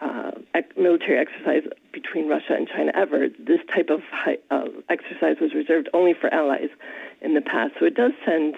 uh, 0.01 0.31
military 0.77 1.19
exercise 1.19 1.63
between 1.93 2.29
Russia 2.29 2.55
and 2.57 2.69
China 2.69 2.93
ever. 2.95 3.29
This 3.39 3.61
type 3.75 3.91
of 3.91 4.01
uh, 4.51 4.65
exercise 4.89 5.37
was 5.41 5.53
reserved 5.55 5.89
only 5.93 6.15
for 6.19 6.33
allies 6.33 6.71
in 7.21 7.35
the 7.35 7.43
past. 7.43 7.73
So 7.79 7.87
it 7.87 7.95
does 7.95 8.13
send 8.25 8.55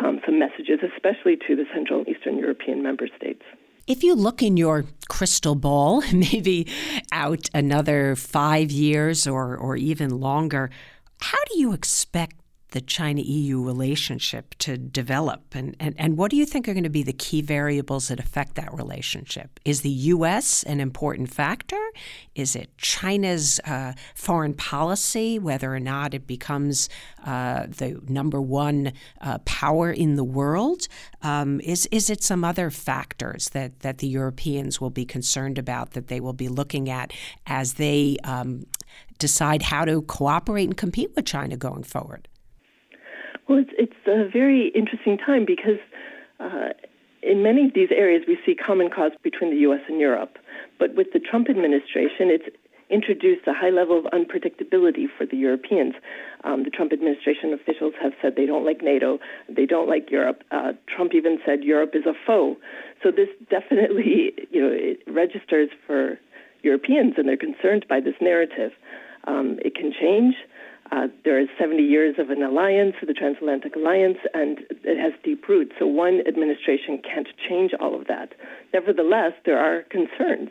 um, 0.00 0.20
some 0.26 0.38
messages, 0.38 0.80
especially 0.94 1.36
to 1.48 1.56
the 1.56 1.64
Central 1.74 2.00
and 2.00 2.08
Eastern 2.08 2.36
European 2.38 2.82
member 2.82 3.08
states. 3.16 3.42
If 3.88 4.02
you 4.02 4.14
look 4.14 4.42
in 4.42 4.58
your 4.58 4.84
crystal 5.08 5.54
ball, 5.54 6.02
maybe 6.12 6.68
out 7.10 7.48
another 7.54 8.14
five 8.16 8.70
years 8.70 9.26
or, 9.26 9.56
or 9.56 9.76
even 9.76 10.20
longer, 10.20 10.68
how 11.22 11.38
do 11.50 11.58
you 11.58 11.72
expect 11.72 12.36
the 12.70 12.80
China 12.80 13.22
EU 13.22 13.62
relationship 13.62 14.54
to 14.58 14.76
develop? 14.76 15.54
And, 15.54 15.74
and, 15.80 15.94
and 15.98 16.16
what 16.16 16.30
do 16.30 16.36
you 16.36 16.44
think 16.44 16.68
are 16.68 16.74
going 16.74 16.84
to 16.84 16.90
be 16.90 17.02
the 17.02 17.12
key 17.12 17.40
variables 17.40 18.08
that 18.08 18.20
affect 18.20 18.54
that 18.56 18.72
relationship? 18.74 19.58
Is 19.64 19.80
the 19.80 19.90
U.S. 19.90 20.62
an 20.64 20.80
important 20.80 21.32
factor? 21.32 21.80
Is 22.34 22.54
it 22.54 22.76
China's 22.76 23.60
uh, 23.64 23.94
foreign 24.14 24.54
policy, 24.54 25.38
whether 25.38 25.74
or 25.74 25.80
not 25.80 26.14
it 26.14 26.26
becomes 26.26 26.88
uh, 27.24 27.66
the 27.66 28.00
number 28.08 28.40
one 28.40 28.92
uh, 29.20 29.38
power 29.38 29.90
in 29.90 30.16
the 30.16 30.24
world? 30.24 30.88
Um, 31.22 31.60
is, 31.60 31.86
is 31.90 32.10
it 32.10 32.22
some 32.22 32.44
other 32.44 32.70
factors 32.70 33.50
that, 33.50 33.80
that 33.80 33.98
the 33.98 34.06
Europeans 34.06 34.80
will 34.80 34.90
be 34.90 35.04
concerned 35.04 35.58
about 35.58 35.92
that 35.92 36.08
they 36.08 36.20
will 36.20 36.32
be 36.32 36.48
looking 36.48 36.90
at 36.90 37.12
as 37.46 37.74
they 37.74 38.18
um, 38.24 38.66
decide 39.18 39.62
how 39.62 39.84
to 39.84 40.02
cooperate 40.02 40.64
and 40.64 40.76
compete 40.76 41.10
with 41.16 41.26
China 41.26 41.56
going 41.56 41.82
forward? 41.82 42.27
Well, 43.48 43.58
it's, 43.58 43.70
it's 43.78 44.06
a 44.06 44.28
very 44.30 44.68
interesting 44.74 45.16
time 45.16 45.44
because 45.46 45.80
uh, 46.38 46.70
in 47.22 47.42
many 47.42 47.64
of 47.66 47.74
these 47.74 47.88
areas 47.90 48.24
we 48.28 48.38
see 48.44 48.54
common 48.54 48.90
cause 48.90 49.12
between 49.22 49.50
the 49.50 49.60
U.S. 49.68 49.80
and 49.88 49.98
Europe. 49.98 50.36
But 50.78 50.94
with 50.94 51.08
the 51.12 51.18
Trump 51.18 51.48
administration, 51.48 52.28
it's 52.28 52.54
introduced 52.90 53.46
a 53.46 53.52
high 53.52 53.70
level 53.70 53.98
of 53.98 54.04
unpredictability 54.12 55.06
for 55.16 55.26
the 55.26 55.36
Europeans. 55.36 55.94
Um, 56.44 56.64
the 56.64 56.70
Trump 56.70 56.92
administration 56.92 57.52
officials 57.52 57.94
have 58.00 58.12
said 58.22 58.34
they 58.36 58.46
don't 58.46 58.64
like 58.64 58.82
NATO, 58.82 59.18
they 59.48 59.66
don't 59.66 59.88
like 59.88 60.10
Europe. 60.10 60.42
Uh, 60.50 60.72
Trump 60.94 61.12
even 61.14 61.38
said 61.44 61.64
Europe 61.64 61.90
is 61.94 62.06
a 62.06 62.14
foe. 62.26 62.56
So 63.02 63.10
this 63.10 63.28
definitely, 63.50 64.32
you 64.50 64.60
know, 64.60 64.72
it 64.72 65.02
registers 65.06 65.70
for 65.86 66.18
Europeans, 66.62 67.14
and 67.16 67.28
they're 67.28 67.36
concerned 67.36 67.86
by 67.88 68.00
this 68.00 68.14
narrative. 68.20 68.72
Um, 69.24 69.58
it 69.62 69.74
can 69.74 69.92
change. 69.92 70.34
Uh, 70.90 71.08
there 71.24 71.38
is 71.38 71.48
70 71.58 71.82
years 71.82 72.16
of 72.18 72.30
an 72.30 72.42
alliance, 72.42 72.94
the 73.06 73.12
Transatlantic 73.12 73.76
Alliance, 73.76 74.18
and 74.32 74.60
it 74.84 74.98
has 74.98 75.12
deep 75.22 75.46
roots. 75.48 75.72
So 75.78 75.86
one 75.86 76.22
administration 76.26 77.02
can't 77.02 77.28
change 77.48 77.72
all 77.78 77.94
of 77.94 78.06
that. 78.06 78.34
Nevertheless, 78.72 79.32
there 79.44 79.58
are 79.58 79.82
concerns, 79.82 80.48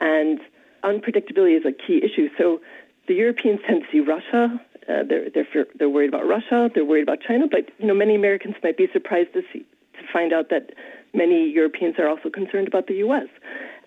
and 0.00 0.40
unpredictability 0.84 1.56
is 1.58 1.64
a 1.66 1.72
key 1.72 2.00
issue. 2.04 2.28
So 2.38 2.60
the 3.08 3.14
Europeans 3.14 3.60
tend 3.66 3.82
to 3.82 3.86
see 3.90 4.00
Russia. 4.00 4.60
Uh, 4.88 5.02
they're, 5.08 5.30
they're, 5.30 5.66
they're 5.76 5.88
worried 5.88 6.08
about 6.08 6.26
Russia. 6.26 6.70
They're 6.72 6.84
worried 6.84 7.02
about 7.02 7.20
China. 7.20 7.46
But 7.50 7.70
you 7.78 7.86
know, 7.86 7.94
many 7.94 8.14
Americans 8.14 8.54
might 8.62 8.76
be 8.76 8.88
surprised 8.92 9.32
to 9.34 9.42
see 9.52 9.66
to 9.94 10.12
find 10.12 10.32
out 10.32 10.48
that 10.50 10.70
many 11.12 11.48
Europeans 11.48 11.96
are 11.98 12.08
also 12.08 12.30
concerned 12.30 12.68
about 12.68 12.86
the 12.86 12.94
U.S. 12.94 13.28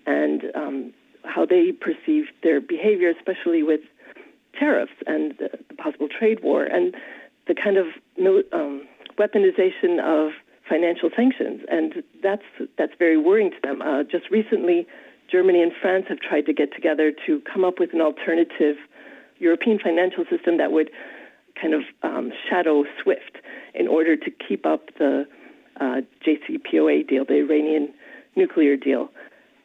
and 0.06 0.42
um, 0.54 0.92
how 1.24 1.44
they 1.44 1.72
perceive 1.72 2.26
their 2.42 2.60
behavior, 2.60 3.10
especially 3.10 3.62
with 3.62 3.80
tariffs 4.58 4.92
and 5.06 5.34
the, 5.38 5.50
the 5.68 5.74
possible 5.74 6.08
trade 6.08 6.40
war 6.42 6.64
and 6.64 6.94
the 7.46 7.54
kind 7.54 7.76
of 7.76 7.86
um, 8.52 8.86
weaponization 9.18 10.00
of 10.02 10.32
financial 10.68 11.10
sanctions, 11.14 11.60
and 11.70 12.02
that's 12.22 12.42
that's 12.76 12.92
very 12.98 13.16
worrying 13.16 13.50
to 13.50 13.56
them. 13.62 13.80
Uh, 13.82 14.02
just 14.02 14.30
recently, 14.30 14.86
Germany 15.30 15.62
and 15.62 15.72
France 15.80 16.06
have 16.08 16.18
tried 16.18 16.46
to 16.46 16.52
get 16.52 16.74
together 16.74 17.12
to 17.26 17.40
come 17.52 17.64
up 17.64 17.78
with 17.78 17.94
an 17.94 18.00
alternative 18.00 18.76
European 19.38 19.78
financial 19.78 20.24
system 20.30 20.58
that 20.58 20.72
would 20.72 20.90
kind 21.60 21.74
of 21.74 21.82
um, 22.02 22.32
shadow 22.48 22.84
SWIFT 23.02 23.38
in 23.74 23.88
order 23.88 24.16
to 24.16 24.30
keep 24.30 24.66
up 24.66 24.86
the 24.98 25.26
uh, 25.80 26.00
JCPOA 26.26 27.08
deal, 27.08 27.24
the 27.24 27.34
Iranian 27.34 27.92
nuclear 28.34 28.76
deal. 28.76 29.10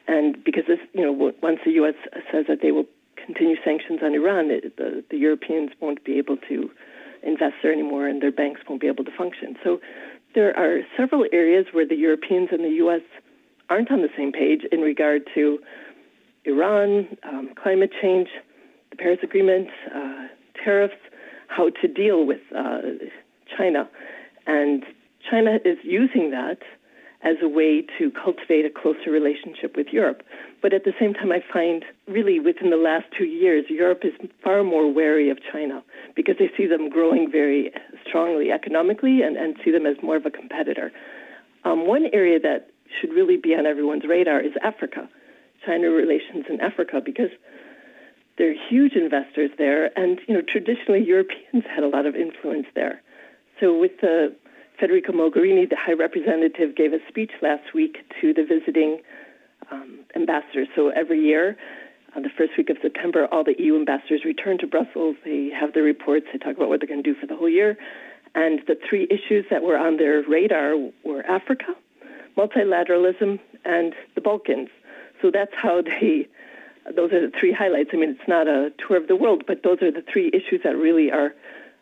And 0.07 0.43
because 0.43 0.63
this, 0.67 0.79
you 0.93 1.03
know, 1.03 1.33
once 1.41 1.59
the 1.65 1.71
U.S. 1.71 1.95
says 2.31 2.45
that 2.47 2.59
they 2.61 2.71
will 2.71 2.85
continue 3.33 3.55
sanctions 3.63 3.99
on 4.03 4.13
Iran, 4.13 4.51
it, 4.51 4.77
the, 4.77 5.03
the 5.09 5.17
Europeans 5.17 5.71
won't 5.79 6.03
be 6.03 6.17
able 6.17 6.37
to 6.49 6.69
invest 7.23 7.55
there 7.61 7.71
anymore 7.71 8.07
and 8.07 8.21
their 8.21 8.31
banks 8.31 8.61
won't 8.67 8.81
be 8.81 8.87
able 8.87 9.03
to 9.05 9.11
function. 9.15 9.55
So 9.63 9.79
there 10.35 10.57
are 10.57 10.81
several 10.97 11.25
areas 11.31 11.67
where 11.71 11.87
the 11.87 11.95
Europeans 11.95 12.49
and 12.51 12.63
the 12.63 12.75
U.S. 12.85 13.01
aren't 13.69 13.91
on 13.91 14.01
the 14.01 14.09
same 14.17 14.31
page 14.31 14.61
in 14.71 14.81
regard 14.81 15.23
to 15.35 15.59
Iran, 16.45 17.17
um, 17.23 17.51
climate 17.61 17.91
change, 18.01 18.27
the 18.89 18.97
Paris 18.97 19.19
Agreement, 19.23 19.69
uh, 19.95 20.27
tariffs, 20.63 20.95
how 21.47 21.69
to 21.81 21.87
deal 21.87 22.25
with 22.25 22.41
uh, 22.55 22.79
China. 23.57 23.89
And 24.47 24.83
China 25.29 25.59
is 25.63 25.77
using 25.83 26.31
that 26.31 26.59
as 27.23 27.37
a 27.41 27.47
way 27.47 27.85
to 27.99 28.11
cultivate 28.11 28.65
a 28.65 28.69
closer 28.69 29.11
relationship 29.11 29.75
with 29.75 29.87
Europe. 29.91 30.23
But 30.61 30.73
at 30.73 30.83
the 30.83 30.93
same 30.99 31.13
time, 31.13 31.31
I 31.31 31.43
find 31.53 31.85
really 32.07 32.39
within 32.39 32.71
the 32.71 32.77
last 32.77 33.05
two 33.15 33.25
years, 33.25 33.65
Europe 33.69 34.01
is 34.03 34.13
far 34.43 34.63
more 34.63 34.91
wary 34.91 35.29
of 35.29 35.37
China 35.51 35.83
because 36.15 36.35
they 36.39 36.49
see 36.57 36.65
them 36.65 36.89
growing 36.89 37.31
very 37.31 37.71
strongly 38.07 38.51
economically 38.51 39.21
and, 39.21 39.37
and 39.37 39.55
see 39.63 39.71
them 39.71 39.85
as 39.85 39.97
more 40.01 40.15
of 40.15 40.25
a 40.25 40.31
competitor. 40.31 40.91
Um, 41.63 41.87
one 41.87 42.07
area 42.11 42.39
that 42.39 42.71
should 42.99 43.11
really 43.11 43.37
be 43.37 43.53
on 43.55 43.65
everyone's 43.65 44.03
radar 44.07 44.41
is 44.41 44.53
Africa, 44.63 45.07
China 45.65 45.89
relations 45.89 46.45
in 46.49 46.59
Africa, 46.59 47.01
because 47.03 47.29
they're 48.37 48.55
huge 48.69 48.93
investors 48.93 49.51
there, 49.57 49.97
and 49.97 50.19
you 50.27 50.33
know 50.33 50.41
traditionally 50.41 51.03
Europeans 51.03 51.63
had 51.75 51.83
a 51.83 51.87
lot 51.87 52.05
of 52.05 52.15
influence 52.15 52.65
there. 52.73 53.01
So 53.59 53.77
with 53.77 54.01
the 54.01 54.35
Federica 54.81 55.11
Mogherini, 55.11 55.69
the 55.69 55.75
High 55.75 55.93
Representative, 55.93 56.75
gave 56.75 56.91
a 56.91 56.97
speech 57.07 57.31
last 57.41 57.73
week 57.73 57.97
to 58.19 58.33
the 58.33 58.43
visiting 58.43 59.01
um, 59.69 59.99
ambassadors. 60.15 60.67
So 60.75 60.89
every 60.89 61.19
year, 61.19 61.55
on 62.15 62.23
the 62.23 62.29
first 62.35 62.53
week 62.57 62.69
of 62.71 62.77
September, 62.81 63.27
all 63.31 63.43
the 63.43 63.55
EU 63.59 63.75
ambassadors 63.75 64.25
return 64.25 64.57
to 64.57 64.67
Brussels. 64.67 65.15
They 65.23 65.49
have 65.49 65.73
their 65.73 65.83
reports. 65.83 66.25
They 66.33 66.39
talk 66.39 66.55
about 66.55 66.69
what 66.69 66.79
they're 66.79 66.89
going 66.89 67.03
to 67.03 67.13
do 67.13 67.19
for 67.19 67.27
the 67.27 67.35
whole 67.35 67.49
year. 67.49 67.77
And 68.33 68.61
the 68.67 68.75
three 68.89 69.07
issues 69.09 69.45
that 69.51 69.61
were 69.61 69.77
on 69.77 69.97
their 69.97 70.23
radar 70.23 70.75
were 71.03 71.23
Africa, 71.27 71.75
multilateralism, 72.35 73.39
and 73.63 73.93
the 74.15 74.21
Balkans. 74.21 74.69
So 75.21 75.29
that's 75.31 75.53
how 75.53 75.83
they, 75.83 76.27
those 76.95 77.11
are 77.11 77.21
the 77.21 77.31
three 77.39 77.51
highlights. 77.51 77.91
I 77.93 77.97
mean, 77.97 78.09
it's 78.09 78.27
not 78.27 78.47
a 78.47 78.71
tour 78.79 78.97
of 78.97 79.07
the 79.07 79.15
world, 79.15 79.43
but 79.45 79.61
those 79.63 79.81
are 79.83 79.91
the 79.91 80.03
three 80.11 80.29
issues 80.33 80.61
that 80.63 80.75
really 80.75 81.11
are 81.11 81.35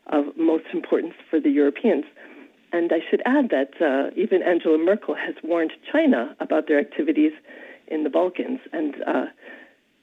of 0.08 0.36
most 0.38 0.66
importance 0.74 1.14
for 1.30 1.40
the 1.40 1.50
Europeans. 1.50 2.04
And 2.72 2.92
I 2.92 3.00
should 3.10 3.22
add 3.26 3.50
that 3.50 3.82
uh, 3.82 4.12
even 4.16 4.44
Angela 4.44 4.78
Merkel 4.78 5.16
has 5.16 5.36
warned 5.44 5.72
China 5.92 6.36
about 6.40 6.68
their 6.68 6.80
activities 6.80 7.32
in 7.88 8.04
the 8.04 8.10
Balkans. 8.10 8.60
And 8.72 8.96
uh, 9.08 9.26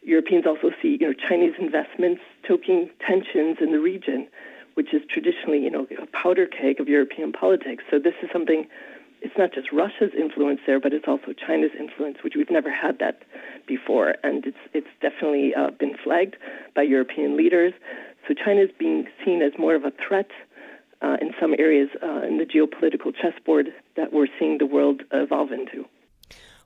Europeans 0.02 0.46
also 0.46 0.70
see, 0.82 0.98
you 1.00 1.06
know, 1.08 1.14
Chinese 1.28 1.54
investments 1.58 2.22
stoking 2.44 2.90
tensions 3.06 3.58
in 3.60 3.72
the 3.72 3.80
region, 3.80 4.28
which 4.74 4.92
is 4.92 5.02
traditionally, 5.08 5.58
you 5.58 5.70
know, 5.70 5.86
a 6.02 6.06
powder 6.06 6.46
keg 6.46 6.80
of 6.80 6.88
European 6.88 7.32
politics. 7.32 7.84
So 7.90 7.98
this 7.98 8.14
is 8.22 8.30
something. 8.32 8.66
It's 9.22 9.36
not 9.38 9.52
just 9.52 9.72
Russia's 9.72 10.12
influence 10.16 10.60
there, 10.66 10.78
but 10.78 10.92
it's 10.92 11.08
also 11.08 11.32
China's 11.32 11.70
influence, 11.78 12.18
which 12.22 12.34
we've 12.36 12.50
never 12.50 12.70
had 12.70 12.98
that 12.98 13.22
before, 13.66 14.14
and 14.22 14.46
it's 14.46 14.58
it's 14.74 14.86
definitely 15.00 15.54
uh, 15.54 15.70
been 15.70 15.96
flagged 15.96 16.36
by 16.74 16.82
European 16.82 17.36
leaders. 17.36 17.72
So 18.28 18.34
China 18.34 18.60
is 18.60 18.70
being 18.78 19.06
seen 19.24 19.40
as 19.42 19.52
more 19.58 19.74
of 19.74 19.84
a 19.84 19.92
threat 20.06 20.30
uh, 21.06 21.16
in 21.20 21.30
some 21.40 21.54
areas 21.58 21.88
uh, 22.02 22.22
in 22.26 22.38
the 22.38 22.44
geopolitical 22.44 23.12
chessboard 23.14 23.68
that 23.96 24.12
we're 24.12 24.26
seeing 24.38 24.58
the 24.58 24.66
world 24.66 25.02
evolve 25.12 25.52
into. 25.52 25.84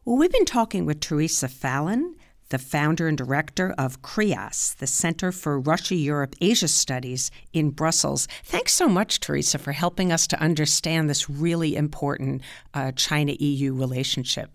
Well, 0.05 0.17
we've 0.17 0.33
been 0.33 0.47
talking 0.47 0.87
with 0.87 1.01
Theresa 1.01 1.49
Fallon, 1.49 2.17
the 2.49 2.59
founder 2.59 3.07
and 3.07 3.19
director 3.19 3.75
of 3.77 4.03
CREAS, 4.03 4.77
the 4.79 4.87
Center 4.87 5.31
for 5.31 5.61
Russia 5.61 5.95
Europe 5.95 6.35
Asia 6.41 6.69
Studies 6.69 7.31
in 7.53 7.71
Brussels. 7.71 8.27
Thanks 8.45 8.73
so 8.73 8.89
much, 8.89 9.21
Theresa, 9.21 9.59
for 9.59 9.73
helping 9.73 10.11
us 10.11 10.27
to 10.29 10.41
understand 10.41 11.11
this 11.11 11.29
really 11.29 11.77
important 11.77 12.43
uh, 12.73 12.93
China 12.93 13.33
EU 13.39 13.75
relationship. 13.75 14.51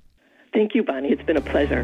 Thank 0.51 0.73
you, 0.73 0.83
Bonnie. 0.83 1.11
It's 1.11 1.23
been 1.23 1.37
a 1.37 1.41
pleasure. 1.41 1.83